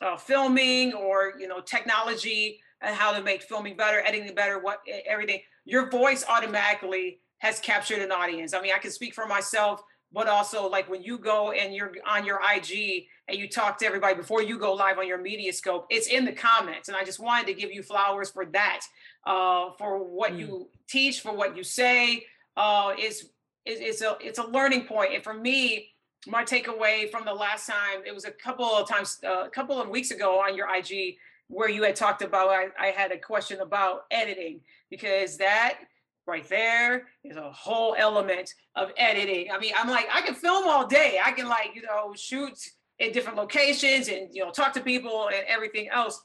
[0.01, 4.79] uh filming or you know technology and how to make filming better, editing better, what
[5.07, 5.39] everything.
[5.65, 8.53] Your voice automatically has captured an audience.
[8.53, 11.91] I mean, I can speak for myself, but also like when you go and you're
[12.07, 15.83] on your IG and you talk to everybody before you go live on your Mediascope
[15.89, 18.81] it's in the comments and i just wanted to give you flowers for that
[19.25, 20.39] uh, for what mm.
[20.39, 22.23] you teach for what you say
[22.57, 23.29] uh, is
[23.65, 25.87] it's a it's a learning point and for me
[26.27, 29.81] my takeaway from the last time it was a couple of times uh, a couple
[29.81, 31.15] of weeks ago on your ig
[31.47, 35.79] where you had talked about I, I had a question about editing because that
[36.25, 39.51] right there is a whole element of editing.
[39.51, 41.19] I mean i'm like i can film all day.
[41.23, 42.57] I can like you know shoot
[42.99, 46.21] in different locations and you know talk to people and everything else.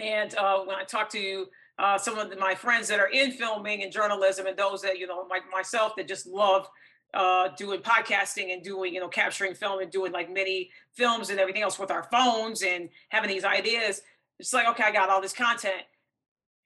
[0.00, 1.46] And uh, when I talk to
[1.78, 5.06] uh, some of my friends that are in filming and journalism, and those that you
[5.06, 6.68] know like myself that just love
[7.14, 11.40] uh, doing podcasting and doing you know capturing film and doing like many films and
[11.40, 14.02] everything else with our phones and having these ideas,
[14.38, 15.82] it's like okay, I got all this content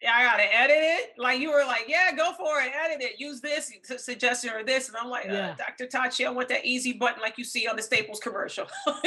[0.03, 1.15] I gotta edit it.
[1.17, 4.89] Like you were like, yeah, go for it, edit it, use this suggestion or this,
[4.89, 5.51] and I'm like, uh, yeah.
[5.51, 5.87] uh, Dr.
[5.87, 8.67] Tachi, I want that easy button like you see on the Staples commercial.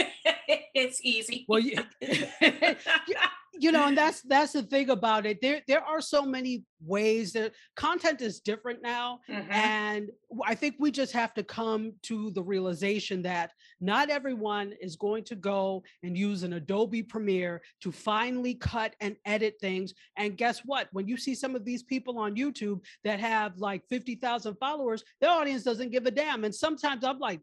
[0.74, 1.46] it's easy.
[1.48, 1.78] Well, you,
[3.60, 5.40] you know, and that's that's the thing about it.
[5.42, 9.52] There there are so many ways that content is different now, mm-hmm.
[9.52, 10.10] and
[10.46, 15.24] I think we just have to come to the realization that not everyone is going
[15.26, 19.94] to go and use an Adobe Premiere to finally cut and edit things.
[20.18, 20.88] And guess what?
[20.92, 25.32] When you see some of these people on YouTube that have like 50,000 followers, their
[25.32, 26.44] audience doesn't give a damn.
[26.44, 27.42] And sometimes I'm like,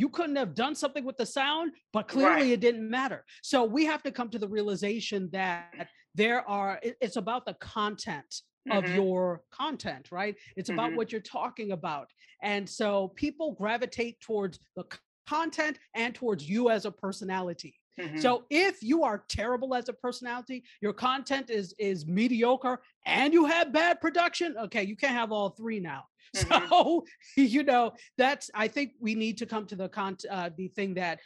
[0.00, 2.52] you couldn't have done something with the sound, but clearly right.
[2.52, 3.22] it didn't matter.
[3.42, 8.40] So we have to come to the realization that there are, it's about the content
[8.70, 8.94] of mm-hmm.
[8.94, 10.34] your content, right?
[10.56, 10.96] It's about mm-hmm.
[10.96, 12.08] what you're talking about.
[12.42, 14.84] And so people gravitate towards the
[15.28, 17.74] content and towards you as a personality.
[18.00, 18.20] Mm-hmm.
[18.20, 23.44] So if you are terrible as a personality, your content is is mediocre and you
[23.44, 26.04] have bad production, okay, you can't have all three now.
[26.36, 26.66] Mm-hmm.
[26.70, 27.04] So,
[27.36, 30.94] you know, that's I think we need to come to the con uh, the thing
[30.94, 31.18] that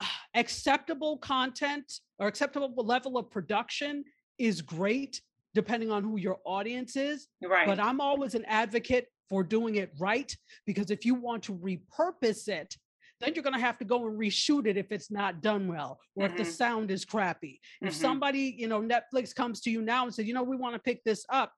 [0.00, 4.04] uh, acceptable content or acceptable level of production
[4.38, 5.20] is great
[5.54, 7.28] depending on who your audience is.
[7.42, 7.66] Right.
[7.66, 10.34] But I'm always an advocate for doing it right
[10.66, 12.76] because if you want to repurpose it
[13.20, 15.98] then you're going to have to go and reshoot it if it's not done well
[16.14, 16.32] or mm-hmm.
[16.32, 16.52] if the mm-hmm.
[16.52, 17.60] sound is crappy.
[17.76, 17.88] Mm-hmm.
[17.88, 20.74] If somebody, you know, Netflix comes to you now and says, you know, we want
[20.74, 21.52] to pick this up,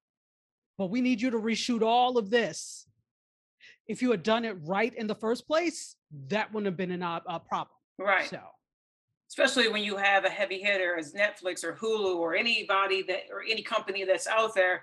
[0.80, 2.86] but we need you to reshoot all of this.
[3.86, 5.94] if you had done it right in the first place,
[6.28, 7.76] that wouldn't have been an, a, problem.
[7.98, 8.30] Right.
[8.30, 8.40] So
[9.28, 13.42] especially when you have a heavy hitter as Netflix or Hulu or anybody that or
[13.42, 14.80] any company that's out there.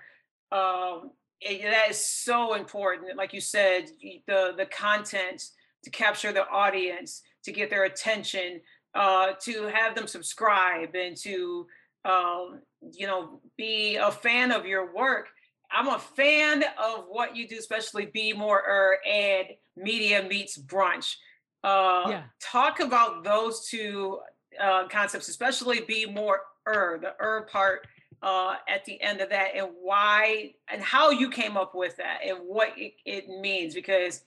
[0.52, 1.10] Um,
[1.42, 3.16] that is so important.
[3.16, 3.90] Like you said,
[4.28, 5.42] the the content
[5.82, 8.60] to capture the audience, to get their attention,
[8.94, 11.66] uh, to have them subscribe, and to
[12.04, 12.60] um,
[12.92, 15.26] you know be a fan of your work.
[15.70, 21.16] I'm a fan of what you do, especially Be More Er and Media Meets Brunch.
[21.62, 22.22] Uh, yeah.
[22.40, 24.20] Talk about those two
[24.60, 27.86] uh, concepts, especially Be More Er, the Er part
[28.22, 32.20] uh, at the end of that, and why and how you came up with that
[32.26, 34.22] and what it, it means, because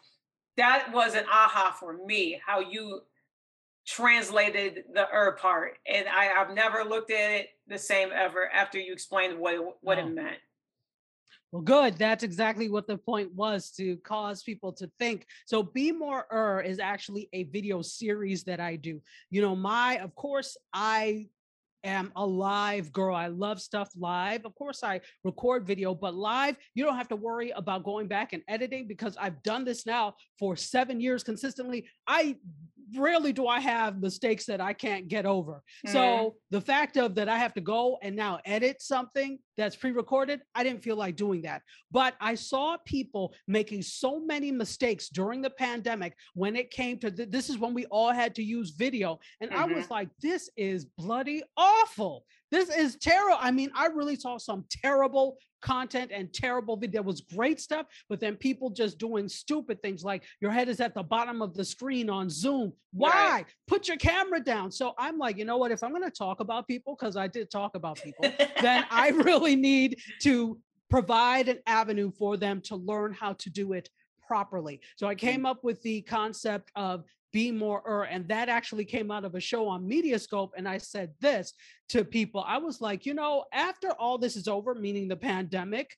[0.57, 3.01] that was an aha for me, how you
[3.85, 8.79] translated the er part and I, have never looked at it the same ever after
[8.79, 10.01] you explained what it, what oh.
[10.01, 10.37] it meant
[11.51, 11.97] well, good.
[11.97, 15.25] That's exactly what the point was to cause people to think.
[15.45, 19.01] So, Be More Er is actually a video series that I do.
[19.29, 21.27] You know, my, of course, I
[21.83, 23.15] am a live girl.
[23.15, 24.45] I love stuff live.
[24.45, 28.33] Of course, I record video, but live, you don't have to worry about going back
[28.33, 31.85] and editing because I've done this now for seven years consistently.
[32.07, 32.37] I
[32.95, 35.63] rarely do I have mistakes that I can't get over.
[35.87, 35.91] Mm.
[35.91, 40.41] So the fact of that I have to go and now edit something that's pre-recorded,
[40.55, 41.61] I didn't feel like doing that.
[41.91, 47.11] But I saw people making so many mistakes during the pandemic when it came to
[47.11, 49.59] th- this is when we all had to use video and mm-hmm.
[49.59, 49.93] I was mm-hmm.
[49.93, 52.25] like this is bloody awful.
[52.51, 53.37] This is terrible.
[53.39, 56.91] I mean, I really saw some terrible content and terrible video.
[56.91, 60.79] There was great stuff, but then people just doing stupid things like your head is
[60.81, 62.73] at the bottom of the screen on Zoom.
[62.91, 63.09] Why?
[63.09, 63.45] Right.
[63.67, 64.71] Put your camera down.
[64.71, 65.71] So I'm like, you know what?
[65.71, 68.29] If I'm going to talk about people, because I did talk about people,
[68.61, 73.73] then I really need to provide an avenue for them to learn how to do
[73.73, 73.89] it
[74.27, 74.81] properly.
[74.97, 79.11] So I came up with the concept of be more er and that actually came
[79.11, 81.53] out of a show on mediascope and i said this
[81.89, 82.43] to people.
[82.47, 85.95] I was like you know after all this is over meaning the pandemic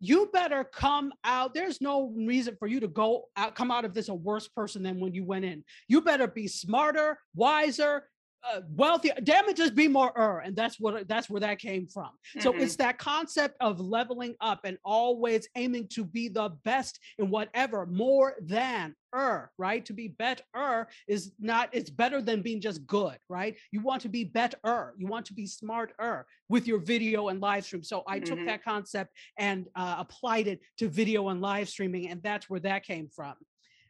[0.00, 1.52] you better come out.
[1.52, 4.82] There's no reason for you to go out come out of this a worse person
[4.82, 5.62] than when you went in.
[5.88, 8.04] You better be smarter wiser
[8.48, 12.04] uh, wealthy damages be more er and that's what that's where that came from.
[12.04, 12.40] Mm-hmm.
[12.40, 17.30] so it's that concept of leveling up and always aiming to be the best in
[17.30, 19.84] whatever more than er right?
[19.86, 23.56] To be better is not it's better than being just good right?
[23.72, 27.64] You want to be better you want to be smarter with your video and live
[27.64, 27.82] stream.
[27.82, 28.24] So i mm-hmm.
[28.24, 32.60] took that concept and uh, applied it to video and live streaming and that's where
[32.60, 33.34] that came from.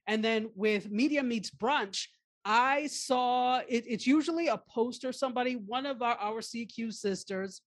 [0.07, 2.07] And then with media meets brunch
[2.45, 7.63] I saw it, it's usually a post or somebody, one of our, our CQ sisters,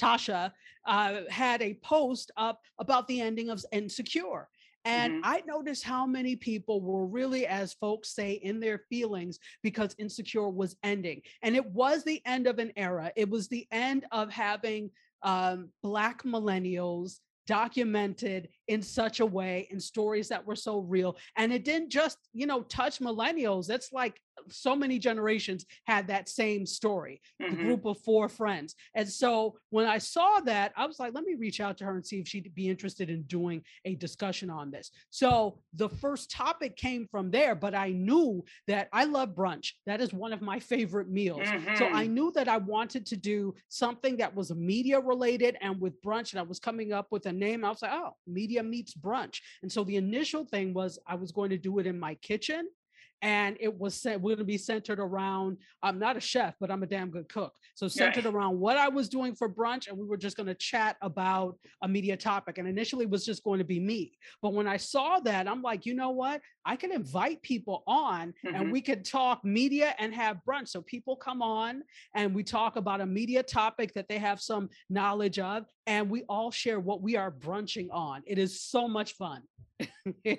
[0.00, 0.52] Tasha,
[0.86, 4.48] uh, had a post up about the ending of Insecure.
[4.84, 5.22] And mm-hmm.
[5.24, 10.48] I noticed how many people were really, as folks say, in their feelings because Insecure
[10.48, 11.20] was ending.
[11.42, 13.12] And it was the end of an era.
[13.14, 14.90] It was the end of having
[15.22, 17.18] um, Black millennials
[17.50, 22.16] documented in such a way in stories that were so real and it didn't just
[22.32, 27.54] you know touch millennials it's like so many generations had that same story mm-hmm.
[27.54, 31.24] the group of four friends and so when i saw that i was like let
[31.24, 34.50] me reach out to her and see if she'd be interested in doing a discussion
[34.50, 39.30] on this so the first topic came from there but i knew that i love
[39.30, 41.76] brunch that is one of my favorite meals mm-hmm.
[41.76, 42.14] so i mm-hmm.
[42.14, 46.40] knew that i wanted to do something that was media related and with brunch and
[46.40, 49.40] i was coming up with a name i was like oh media media meets brunch.
[49.62, 52.68] And so the initial thing was I was going to do it in my kitchen
[53.22, 56.82] and it was set going to be centered around i'm not a chef but i'm
[56.82, 57.52] a damn good cook.
[57.74, 60.54] So centered around what i was doing for brunch and we were just going to
[60.54, 64.12] chat about a media topic and initially it was just going to be me.
[64.42, 68.34] But when i saw that i'm like you know what i can invite people on
[68.44, 68.54] mm-hmm.
[68.54, 71.82] and we could talk media and have brunch so people come on
[72.14, 76.22] and we talk about a media topic that they have some knowledge of and we
[76.28, 78.22] all share what we are brunching on.
[78.24, 79.42] It is so much fun.
[79.80, 79.86] oh,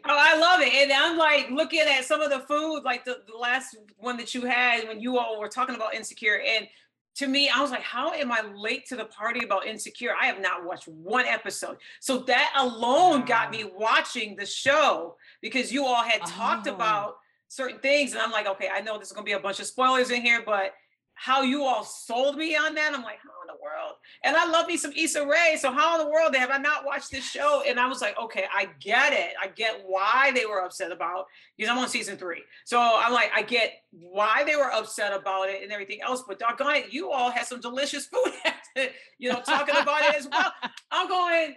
[0.05, 0.73] I love it.
[0.73, 4.33] And I'm like looking at some of the food, like the, the last one that
[4.33, 6.41] you had when you all were talking about insecure.
[6.47, 6.67] And
[7.15, 10.13] to me, I was like, how am I late to the party about Insecure?
[10.19, 11.77] I have not watched one episode.
[11.99, 16.73] So that alone got me watching the show because you all had talked oh.
[16.73, 17.15] about
[17.49, 18.13] certain things.
[18.13, 20.21] And I'm like, okay, I know there's going to be a bunch of spoilers in
[20.21, 20.73] here, but
[21.21, 22.93] how you all sold me on that.
[22.95, 23.93] I'm like, how in the world?
[24.23, 25.55] And I love me some Issa Rae.
[25.55, 27.61] So how in the world have I not watched this show?
[27.67, 29.33] And I was like, okay, I get it.
[29.39, 32.41] I get why they were upset about because I'm on season three.
[32.65, 36.23] So I'm like, I get why they were upset about it and everything else.
[36.27, 40.27] But doggone it, you all had some delicious food, you know, talking about it as
[40.27, 40.51] well.
[40.91, 41.53] I'm going,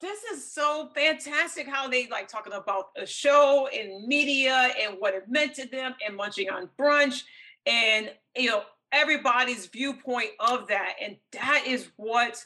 [0.00, 5.14] this is so fantastic how they like talking about a show and media and what
[5.14, 7.22] it meant to them and munching on brunch
[7.66, 8.62] and you know
[8.92, 12.44] everybody's viewpoint of that and that is what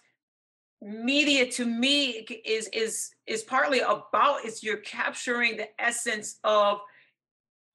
[0.81, 6.81] media to me is is is partly about is you're capturing the essence of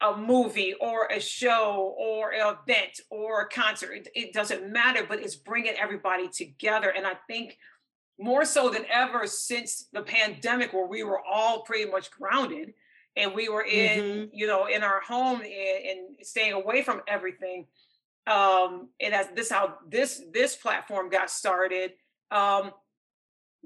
[0.01, 5.05] a movie or a show or an event or a concert it, it doesn't matter
[5.07, 7.57] but it's bringing everybody together and i think
[8.19, 12.73] more so than ever since the pandemic where we were all pretty much grounded
[13.15, 14.25] and we were in mm-hmm.
[14.33, 17.65] you know in our home and, and, staying away from everything
[18.27, 21.93] um and that's this how this this platform got started
[22.31, 22.71] um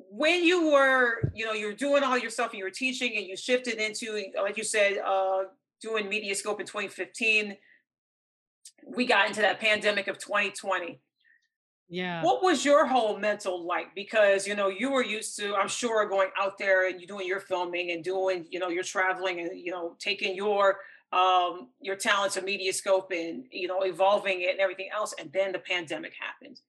[0.09, 3.25] when you were you know you're doing all your stuff and you were teaching and
[3.25, 5.43] you shifted into like you said uh
[5.81, 7.57] doing mediascope in 2015
[8.95, 10.99] we got into that pandemic of 2020
[11.93, 12.23] yeah.
[12.23, 13.93] What was your whole mental like?
[13.93, 17.27] Because you know you were used to, I'm sure, going out there and you doing
[17.27, 20.77] your filming and doing, you know, you're traveling and you know taking your
[21.11, 25.13] um your talents of Mediascope and you know evolving it and everything else.
[25.19, 26.59] And then the pandemic happened.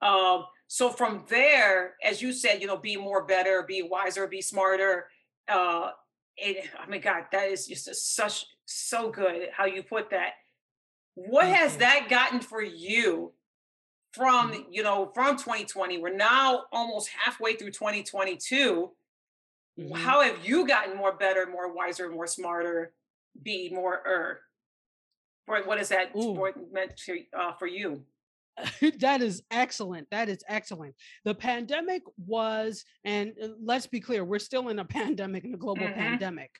[0.00, 4.42] Um, so from there, as you said, you know, be more better, be wiser, be
[4.42, 5.06] smarter.
[5.48, 5.90] Uh,
[6.36, 10.32] it, I mean, God, that is just a, such so good how you put that.
[11.14, 11.78] What Thank has you.
[11.80, 13.32] that gotten for you
[14.12, 14.72] from mm-hmm.
[14.72, 18.90] you know from 2020 we're now almost halfway through 2022
[19.78, 19.94] mm-hmm.
[19.94, 22.92] how have you gotten more better more wiser more smarter
[23.42, 24.40] be more er
[25.46, 26.14] for what is that
[26.72, 28.02] meant to, uh, for you
[29.00, 34.38] that is excellent that is excellent the pandemic was and uh, let's be clear we're
[34.38, 35.98] still in a pandemic in a global mm-hmm.
[35.98, 36.50] pandemic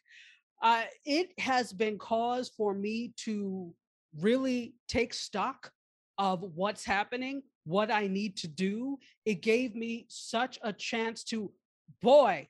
[0.62, 3.74] uh, it has been cause for me to
[4.20, 5.70] really take stock
[6.18, 8.98] of what's happening, what I need to do.
[9.24, 11.50] It gave me such a chance to,
[12.00, 12.48] boy,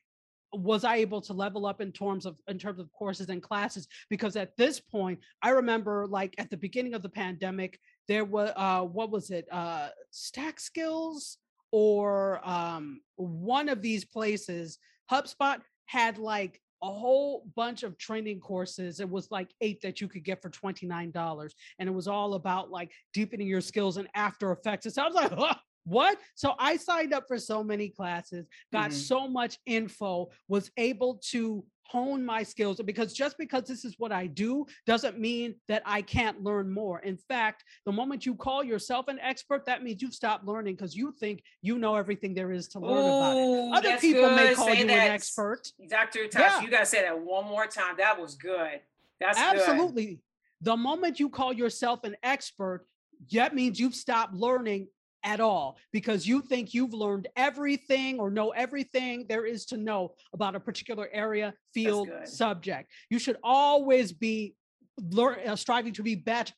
[0.53, 3.87] was I able to level up in terms of in terms of courses and classes
[4.09, 8.51] because at this point I remember like at the beginning of the pandemic there was
[8.55, 11.37] uh what was it uh StackSkills
[11.71, 14.77] or um one of these places
[15.11, 18.99] HubSpot had like a whole bunch of training courses.
[18.99, 21.51] It was like eight that you could get for $29.
[21.79, 24.85] And it was all about like deepening your skills in After Effects.
[24.85, 25.55] And I was like, huh,
[25.85, 26.17] what?
[26.35, 28.99] So I signed up for so many classes, got mm-hmm.
[28.99, 34.11] so much info, was able to hone my skills because just because this is what
[34.11, 36.99] I do doesn't mean that I can't learn more.
[36.99, 40.95] In fact, the moment you call yourself an expert, that means you've stopped learning because
[40.95, 43.77] you think you know everything there is to learn Ooh, about it.
[43.77, 44.35] Other people good.
[44.35, 45.07] may call say you that.
[45.07, 45.67] an expert.
[45.87, 46.27] Dr.
[46.27, 46.61] Tosh, yeah.
[46.61, 47.95] you got to say that one more time.
[47.97, 48.79] That was good.
[49.19, 50.05] That's absolutely.
[50.05, 50.19] Good.
[50.61, 52.87] The moment you call yourself an expert,
[53.33, 54.87] that means you've stopped learning
[55.23, 60.13] at all because you think you've learned everything or know everything there is to know
[60.33, 62.91] about a particular area, field, subject.
[63.09, 64.55] You should always be
[64.97, 66.53] learn, uh, striving to be better,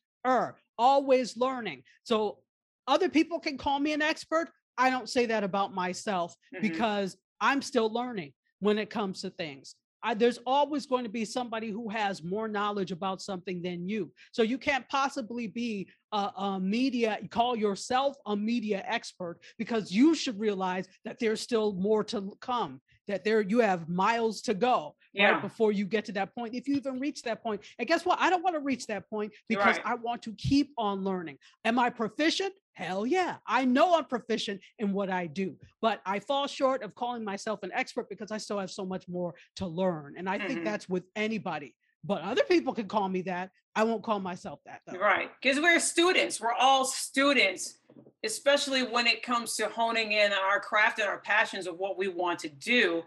[0.78, 1.84] always learning.
[2.04, 2.40] So
[2.88, 4.50] other people can call me an expert.
[4.78, 6.62] I don't say that about myself mm-hmm.
[6.62, 9.76] because I'm still learning when it comes to things.
[10.06, 14.12] I, there's always going to be somebody who has more knowledge about something than you.
[14.32, 20.14] So you can't possibly be a, a, media, call yourself a media expert because you
[20.14, 24.96] should realize that there's still more to come, that there you have miles to go
[25.12, 25.32] yeah.
[25.32, 26.54] right before you get to that point.
[26.54, 27.42] If you even reach that.
[27.44, 28.20] And guess what?
[28.22, 29.86] I don't want to reach that point because right.
[29.86, 31.40] I want to keep on learning.
[31.64, 32.54] Am I proficient?
[32.76, 33.38] Hell yeah.
[33.48, 37.64] I know I'm proficient in what I do, but I fall short of calling myself
[37.64, 40.16] an expert because I still have so much more to learn.
[40.18, 40.48] And I mm-hmm.
[40.48, 41.74] think that's with anybody.
[42.04, 43.50] But other people can call me that.
[43.76, 45.00] I won't call myself that though.
[45.00, 45.32] Right.
[45.42, 46.40] Because we're students.
[46.40, 47.80] We're all students,
[48.24, 52.10] especially when it comes to honing in our craft and our passions of what we
[52.10, 53.04] want to do.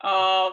[0.00, 0.50] Uh,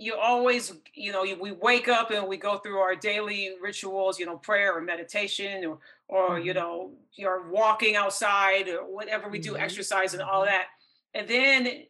[0.00, 4.24] you always, you know, we wake up and we go through our daily rituals, you
[4.24, 5.78] know, prayer or meditation or,
[6.08, 6.46] or mm-hmm.
[6.46, 9.62] you know, you're walking outside or whatever we do, mm-hmm.
[9.62, 10.52] exercise and all mm-hmm.
[10.52, 10.64] that.
[11.12, 11.82] And then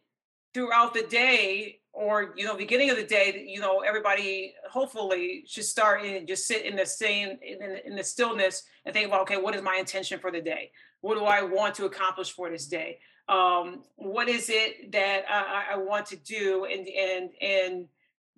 [0.53, 5.63] throughout the day or, you know, beginning of the day, you know, everybody hopefully should
[5.63, 9.37] start and just sit in the same, in, in the stillness and think about, okay,
[9.37, 10.71] what is my intention for the day?
[10.99, 12.99] What do I want to accomplish for this day?
[13.29, 16.65] Um, what is it that I, I want to do?
[16.65, 17.87] And, and, and,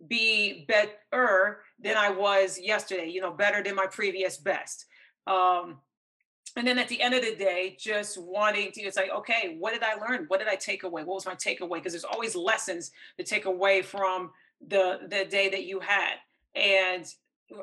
[0.08, 4.86] be better than I was yesterday, you know, better than my previous best.
[5.28, 5.78] Um,
[6.56, 9.74] and then at the end of the day, just wanting to, it's like, okay, what
[9.74, 10.26] did I learn?
[10.28, 11.04] What did I take away?
[11.04, 11.76] What was my takeaway?
[11.76, 14.32] Because there's always lessons to take away from
[14.68, 16.16] the the day that you had.
[16.56, 17.06] And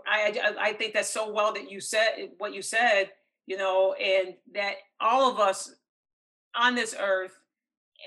[0.07, 3.11] I I think that's so well that you said what you said,
[3.47, 5.72] you know, and that all of us
[6.55, 7.39] on this earth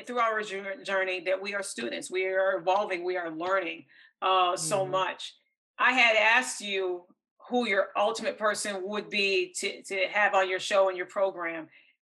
[0.05, 3.85] through our journey that we are students, we are evolving, we are learning
[4.23, 4.89] uh, so Mhm.
[4.91, 5.35] much.
[5.77, 7.05] I had asked you
[7.49, 11.67] who your ultimate person would be to, to have on your show and your program.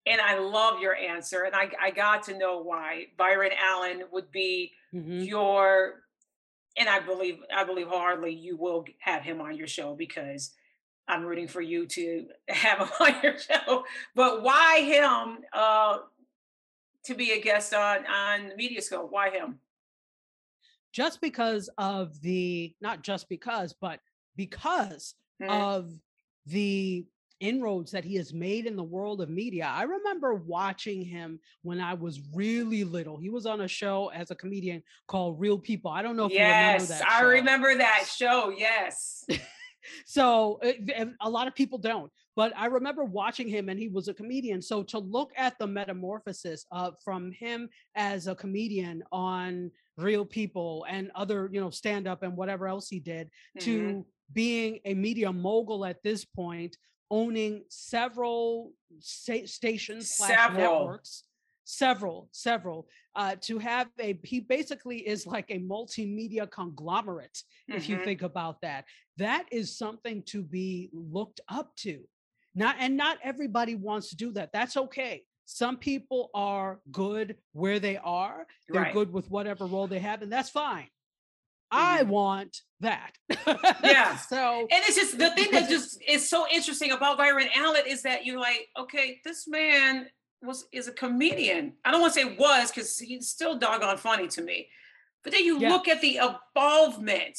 [0.05, 1.43] And I love your answer.
[1.43, 5.27] And I, I got to know why Byron Allen would be Mhm.
[5.27, 6.03] your
[6.77, 10.55] and I believe I believe hardly you will have him on your show because
[11.07, 13.85] I'm rooting for you to have him on your show.
[14.15, 15.99] But why him uh
[17.05, 19.11] to be a guest on on Mediascope?
[19.11, 19.59] Why him?
[20.91, 23.99] Just because of the not just because but
[24.35, 25.49] because Mhm.
[25.49, 25.91] of
[26.45, 27.05] the
[27.39, 29.65] inroads that he has made in the world of media.
[29.65, 33.17] I remember watching him when I was really little.
[33.17, 35.89] He was on a show as a comedian called Real People.
[35.89, 36.99] I don't know if you remember that.
[36.99, 37.01] yes.
[37.09, 38.49] I remember that show.
[38.49, 39.25] Yes.
[40.05, 44.07] So uh, a lot of people don't, but I remember watching him and he was
[44.07, 44.61] a comedian.
[44.61, 50.85] So to look at the metamorphosis of from him as a comedian on Real People
[50.89, 53.61] and other, you know, stand up and whatever else he did Mhm.
[53.61, 56.77] to being a media mogul at this point,
[57.11, 60.57] owning several sta- stations Several.
[60.85, 61.23] networks,
[61.79, 62.87] several, several.
[63.15, 67.43] Uh, to have a, he basically is like a multimedia conglomerate.
[67.67, 68.03] If you Mhm.
[68.05, 68.85] think about that,
[69.17, 72.07] that is something to be looked up to.
[72.55, 74.51] Not and not everybody wants to do that.
[74.51, 75.23] That's okay.
[75.45, 78.47] Some people are good where they are.
[78.67, 78.93] They're Right.
[78.93, 80.89] good with whatever role they have, and that's fine.
[81.71, 82.07] I Mhm.
[82.07, 83.15] want that.
[83.83, 84.15] Yeah.
[84.31, 88.01] so And it's just the thing that just is so interesting about Byron Allen is
[88.03, 90.09] that you're like, okay, this man
[90.41, 91.73] was is a comedian.
[91.83, 94.69] I don't want to say was because he's still doggone funny to me.
[95.23, 95.69] But then you Yeah.
[95.69, 97.37] look at the evolvement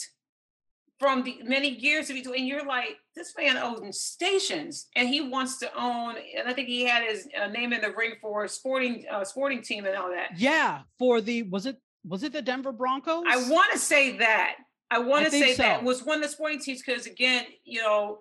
[0.98, 5.22] from the many years of it, and you're like, this man owns stations, and he
[5.22, 6.16] wants to own.
[6.36, 9.24] And I think he had his uh, name in the ring for a sporting uh,
[9.24, 10.38] sporting team and all that.
[10.38, 13.24] yeah, for the was it was it the Denver Broncos?
[13.26, 14.56] I want to say that.
[14.90, 18.18] I want to say that was one of the sporting teams because again, you know,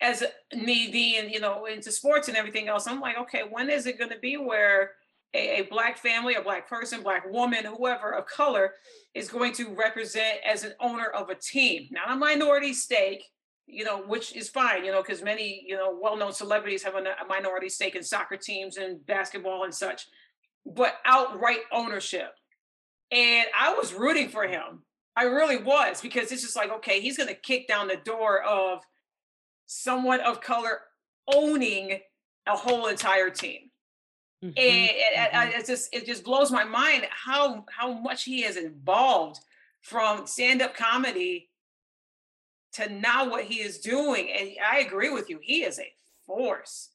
[0.00, 0.22] as
[0.52, 3.98] me being, you know, into sports and everything else, I'm like, okay, when is it
[3.98, 4.92] going to be where
[5.34, 8.74] a, a black family, a black person, black woman, whoever of color
[9.14, 13.24] is going to represent as an owner of a team, not a minority stake,
[13.66, 16.98] you know, which is fine, you know, because many, you know, well-known celebrities have a,
[16.98, 20.06] a minority stake in soccer teams and basketball and such,
[20.64, 22.34] but outright ownership.
[23.10, 24.82] And I was rooting for him.
[25.16, 28.42] I really was because it's just like, okay, he's going to kick down the door
[28.42, 28.82] of
[29.66, 30.80] someone of color
[31.32, 32.00] owning
[32.46, 33.70] a whole entire team.
[34.42, 35.58] Mhm, And it, mhm.
[35.58, 39.40] it just it just blows my mind how how much he has evolved
[39.82, 41.50] from stand-up comedy
[42.72, 44.30] to now what he is doing.
[44.30, 45.38] And I agree with you.
[45.42, 45.92] He is a
[46.26, 46.90] force.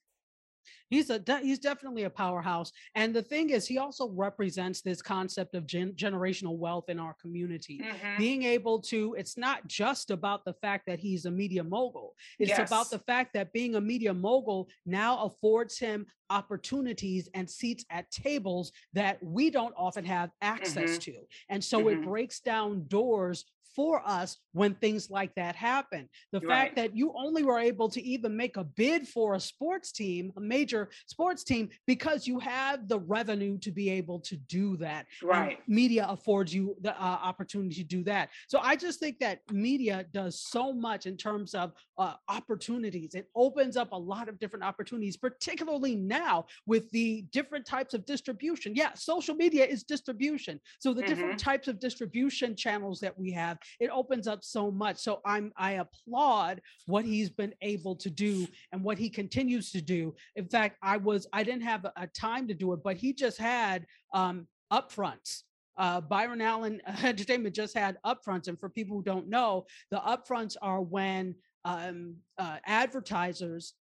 [0.92, 2.72] He's a de- he's definitely a powerhouse.
[2.96, 7.14] And the thing is, he also represents this concept of gen- generational wealth in our
[7.14, 7.80] community.
[7.80, 8.18] Mhm.
[8.18, 12.16] Being able to, it's not just about the fact that he's a media mogul.
[12.40, 17.86] It's about the fact that being a media mogul now affords him opportunities and seats
[17.90, 21.02] at tables that we don't often have access Mhm.
[21.04, 21.28] to.
[21.48, 22.04] And so it Mhm.
[22.04, 26.10] breaks down doors for us when things like that happen.
[26.32, 29.92] The fact that you only were able to even make a bid for a sports
[29.92, 34.78] team, a major sports team, because you have the revenue to be able to do
[34.78, 35.06] that.
[35.22, 35.60] and Right.
[35.68, 38.30] media affords you the uh, opportunity to do that.
[38.48, 43.16] So I just think that media does so much in terms of uh, opportunities.
[43.16, 48.06] It opens up a lot of different opportunities, particularly now with the different types of
[48.06, 48.76] distribution.
[48.76, 50.60] Yeah, social media is distribution.
[50.80, 54.98] So the different types of distribution channels that we have, it opens up so much.
[54.98, 59.82] So I'm I applaud what he's been able to do and what he continues to
[59.82, 60.16] do.
[60.36, 63.38] In fact, I was I didn't have a, time to do it, but he just
[63.38, 65.44] had um upfronts.
[65.78, 70.56] Uh, Byron Allen Entertainment just had upfronts, and for people who don't know, the upfronts
[70.62, 71.36] are when
[71.66, 73.74] um, uh, advertisers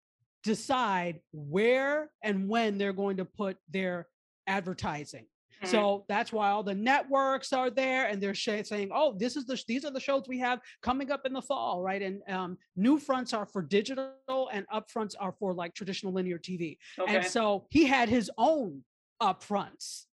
[0.44, 4.08] decide where and when they're going to put their
[4.48, 5.26] advertising.
[5.64, 5.68] Mhm.
[5.68, 9.62] So that's why all the networks are there, and they're saying, "Oh, this is the
[9.68, 12.98] these are the shows we have coming up in the fall, right?" And um, new
[12.98, 16.78] fronts are for digital, and upfronts are for like traditional linear TV.
[16.98, 17.18] okay.
[17.18, 18.84] And so he had his own
[19.22, 20.06] upfronts,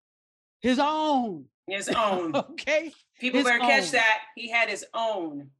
[0.60, 1.46] his own.
[1.68, 2.34] his own.
[2.34, 2.92] Okay.
[3.20, 4.22] People his better catch that.
[4.34, 5.50] He had his own.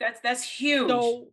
[0.00, 0.88] That's that's huge.
[0.88, 1.28] So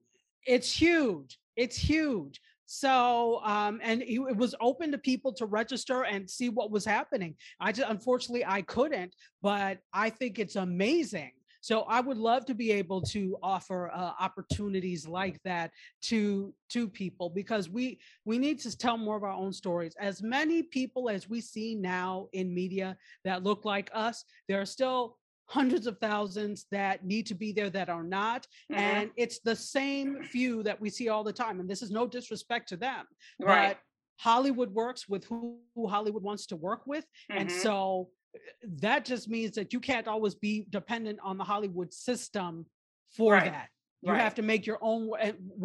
[0.45, 1.39] it's huge.
[1.55, 2.39] It's huge.
[2.71, 7.35] So um, and it was open to people to register and see what was happening.
[7.59, 12.53] I just unfortunately I couldn't, but I think it's amazing So I would love to
[12.53, 15.71] be able to offer uh, opportunities like that
[16.03, 19.93] to to people because we we need to tell more of our own stories.
[19.99, 24.65] As many people as we see now in media that look like us, there are
[24.65, 25.17] still
[25.49, 28.77] hundreds of thousands that need to be there that are not Mhm.
[28.77, 32.05] and it's the same few that we see all the time and this is no
[32.05, 33.07] disrespect to them
[33.39, 33.75] Right.
[33.75, 33.79] but
[34.19, 37.61] hollywood works with who, who hollywood wants to work with and Mhm.
[37.63, 38.39] so uh,
[38.81, 42.67] that just means that you can't always be dependent on the hollywood system
[43.09, 43.69] for Right, that
[44.03, 44.21] you right.
[44.21, 45.09] have to make your own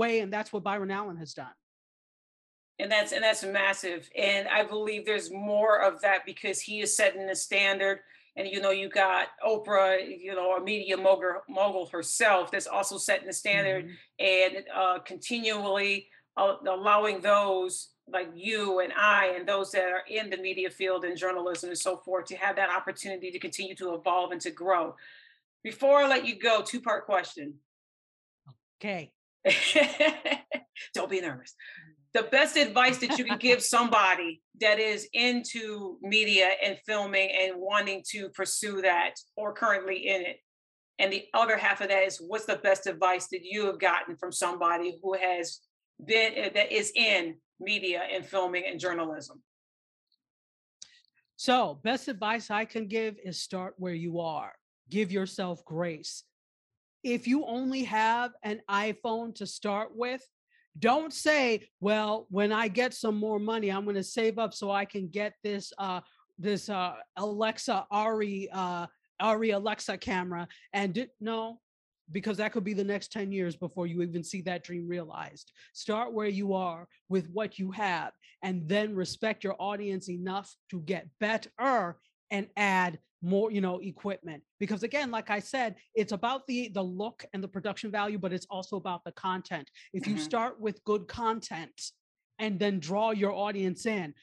[0.01, 1.53] way and that's what byron allen has done
[2.79, 6.97] and that's and that's massive and i believe there's more of that because he is
[6.97, 8.01] setting the standard
[8.37, 12.99] and you know you got oprah you know a media mogul, mogul herself that's also
[12.99, 13.97] setting the standard Mhm.
[14.19, 20.29] and uh, continually uh, allowing those like you and i and those that are in
[20.31, 23.95] the media field and journalism and so forth to have that opportunity to continue to
[23.95, 24.95] evolve and to grow
[25.63, 27.55] before i let you go two part question
[28.79, 29.13] okay
[30.95, 31.55] Don't be nervous.
[32.15, 37.55] The best advice that you can give somebody that is into media and filming and
[37.57, 40.39] wanting to pursue that or currently in it.
[41.01, 44.17] And the other half of that is what's the best advice that you have gotten
[44.17, 45.61] from somebody who has
[46.05, 49.43] been uh, that is in media and filming and journalism?
[51.37, 54.53] So, best advice I can give is start where you are.
[54.89, 56.23] Give yourself grace.
[57.03, 60.23] If you only have an iPhone to start with,
[60.79, 64.71] don't say, "Well, when I get some more money, I'm going to save up so
[64.71, 66.01] I can get this uh
[66.39, 68.87] this uh Alexa ARRI uh
[69.21, 71.61] ARRI Alexa camera." And di- no,
[72.13, 75.53] because that could be the next 10 years before you even see that dream realized.
[75.73, 78.13] Start where you are with what you have
[78.43, 81.97] and then respect your audience enough to get better
[82.31, 84.43] and add more you know equipment.
[84.61, 88.33] Because again like i said it's about the the look and the production value but
[88.33, 89.71] it's also about the content.
[89.93, 90.19] If you Mhm.
[90.19, 91.93] start with good content
[92.39, 94.15] and then draw your audience in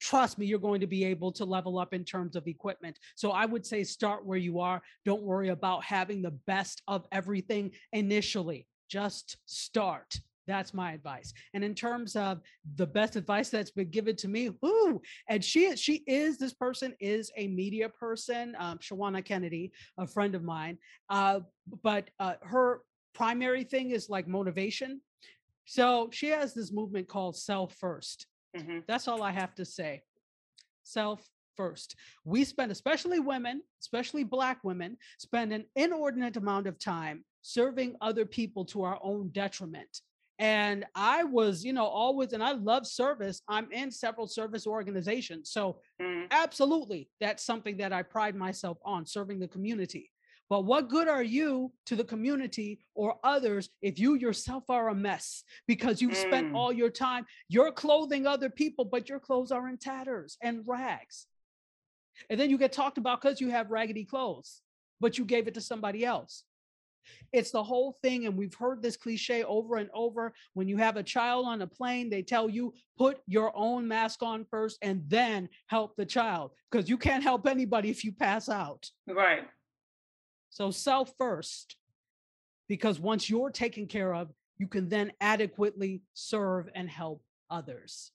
[0.00, 2.98] trust me you're going to be able to level up in terms of equipment.
[3.14, 4.80] So i would say start where you are.
[5.04, 8.66] Don't worry about having the best of everything initially.
[8.88, 12.40] Just start that's my advice and in terms of
[12.76, 16.54] the best advice that's been given to me whoo, and she is she is this
[16.54, 20.78] person is a media person um shawana kennedy a friend of mine
[21.10, 21.40] uh
[21.82, 22.80] but uh her
[23.14, 25.00] primary thing is like motivation
[25.64, 28.26] so she has this movement called self first
[28.56, 28.84] Mhm.
[28.86, 30.02] that's all I have to say.
[30.82, 31.96] Self first.
[32.24, 38.24] We spend, especially women, especially Black women, spend an inordinate amount of time serving other
[38.24, 40.00] people to our own detriment.
[40.38, 43.40] And I was, you know, always, and I love service.
[43.48, 45.50] I'm in several service organizations.
[45.50, 46.26] So, Mhm.
[46.30, 50.12] absolutely, that's something that I pride myself on serving the community.
[50.48, 54.94] But what good are you to the community or others if you yourself are a
[54.94, 56.54] mess because you've spent Mm.
[56.54, 61.26] all your time you're clothing other people, but your clothes are in tatters and rags.
[62.30, 64.62] And then you get talked about because you have raggedy clothes,
[65.00, 66.44] but you gave it to somebody else.
[67.32, 68.26] It's the whole thing.
[68.26, 70.32] And we've heard this cliche over and over.
[70.54, 74.22] When you have a child on a plane, they tell you put your own mask
[74.22, 78.48] on first and then help the child because you can't help anybody if you pass
[78.48, 78.90] out.
[79.06, 79.46] Right.
[80.50, 81.76] So self first,
[82.68, 88.12] because once you're taken care of, you can then adequately serve and help others.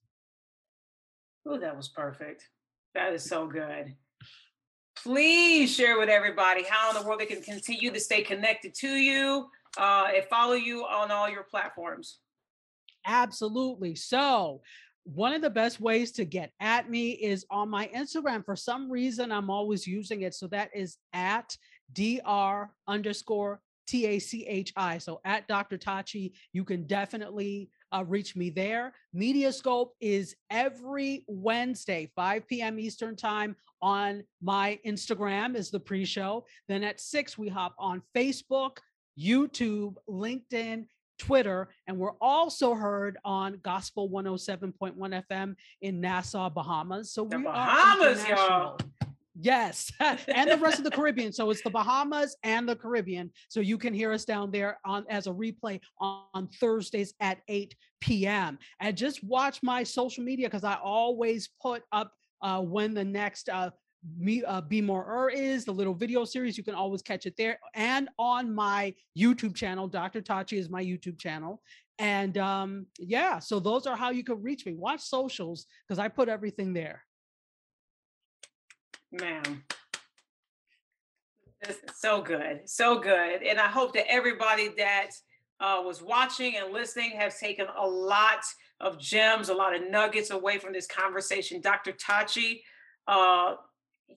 [1.46, 2.50] Oh, that was perfect.
[2.94, 3.96] That is so good.
[4.96, 8.88] Please share with everybody how in the world they can continue to stay connected to
[8.88, 12.20] you uh, and follow you on all your platforms.
[13.06, 13.96] Absolutely.
[13.96, 14.62] So,
[15.04, 18.46] one of the best ways to get at me is on my Instagram.
[18.46, 20.36] For some reason, I'm always using it.
[20.36, 21.58] So that is at
[21.94, 25.00] dr underscore T A C H I.
[25.00, 25.78] So at Dr.
[25.78, 28.94] Tachi, you can definitely uh, reach me there.
[29.16, 32.80] Mediascope is every Wednesday, 5 p.m.
[32.80, 36.46] Eastern Time on my Instagram is the pre-show.
[36.68, 38.78] Then at 6, we hop on Facebook,
[39.20, 40.86] YouTube, LinkedIn,
[41.18, 47.14] Twitter, and we're also heard on Gospel 107.1 FM in Nassau, Bahamas.
[47.14, 48.78] So The we Bahamas, are y'all.
[49.40, 51.32] Yes, and the rest of the Caribbean.
[51.32, 53.32] So it's the Bahamas and the Caribbean.
[53.50, 57.40] So you can hear us down there on as a replay on, on Thursdays at
[57.48, 58.60] 8 p.m.
[58.80, 62.12] And just watch my social media because I always put up
[62.42, 63.70] uh, when the next uh,
[64.18, 66.58] me uh, be more er is the little video series.
[66.58, 69.88] You can always catch it there and on my YouTube channel.
[69.88, 70.22] Dr.
[70.22, 71.62] Tachi is my YouTube channel.
[72.00, 74.74] And um, yeah, so those are how you can reach me.
[74.74, 77.04] Watch socials because I put everything there.
[79.12, 79.64] Ma'am.
[81.94, 83.44] So good, so good.
[83.44, 85.12] And I hope that everybody that
[85.60, 88.44] uh, was watching and listening has taken a lot
[88.82, 91.62] of gems, a lot of nuggets away from this conversation.
[91.62, 91.94] Dr.
[91.94, 92.62] Tachi,
[93.08, 93.56] uh,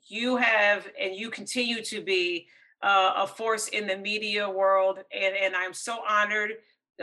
[0.09, 2.49] you have and you continue to be
[2.83, 4.99] uh, a force in the media world.
[5.12, 6.53] And, and I'm so honored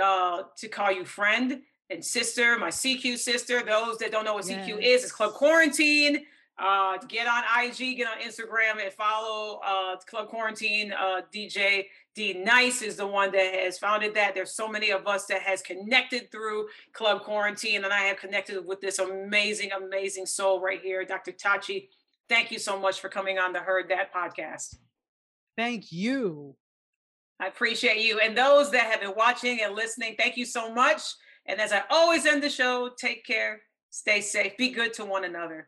[0.02, 3.62] uh, to call you friend and sister, my CQ sister.
[3.64, 4.68] Those that don't know what yes.
[4.68, 6.26] CQ is, it's Club Quarantine.
[6.60, 10.94] Uh, get on IG, get on Instagram, and follow uh, Club Quarantine.
[10.94, 14.36] Uh, DJ D-Nice is the one that has founded that.
[14.36, 18.64] There's so many of us that has connected through Club Quarantine, and I have connected
[18.66, 21.32] with this amazing, amazing soul right here, Dr.
[21.32, 21.88] Tachi.
[22.30, 24.76] Thank you so much for coming on the Heard That podcast.
[25.58, 26.56] Thank you.
[27.40, 28.20] I appreciate you.
[28.20, 31.02] And those that have been watching and listening, thank you so much.
[31.48, 35.24] And as I always end the show, take care, stay safe, be good to one
[35.24, 35.68] another.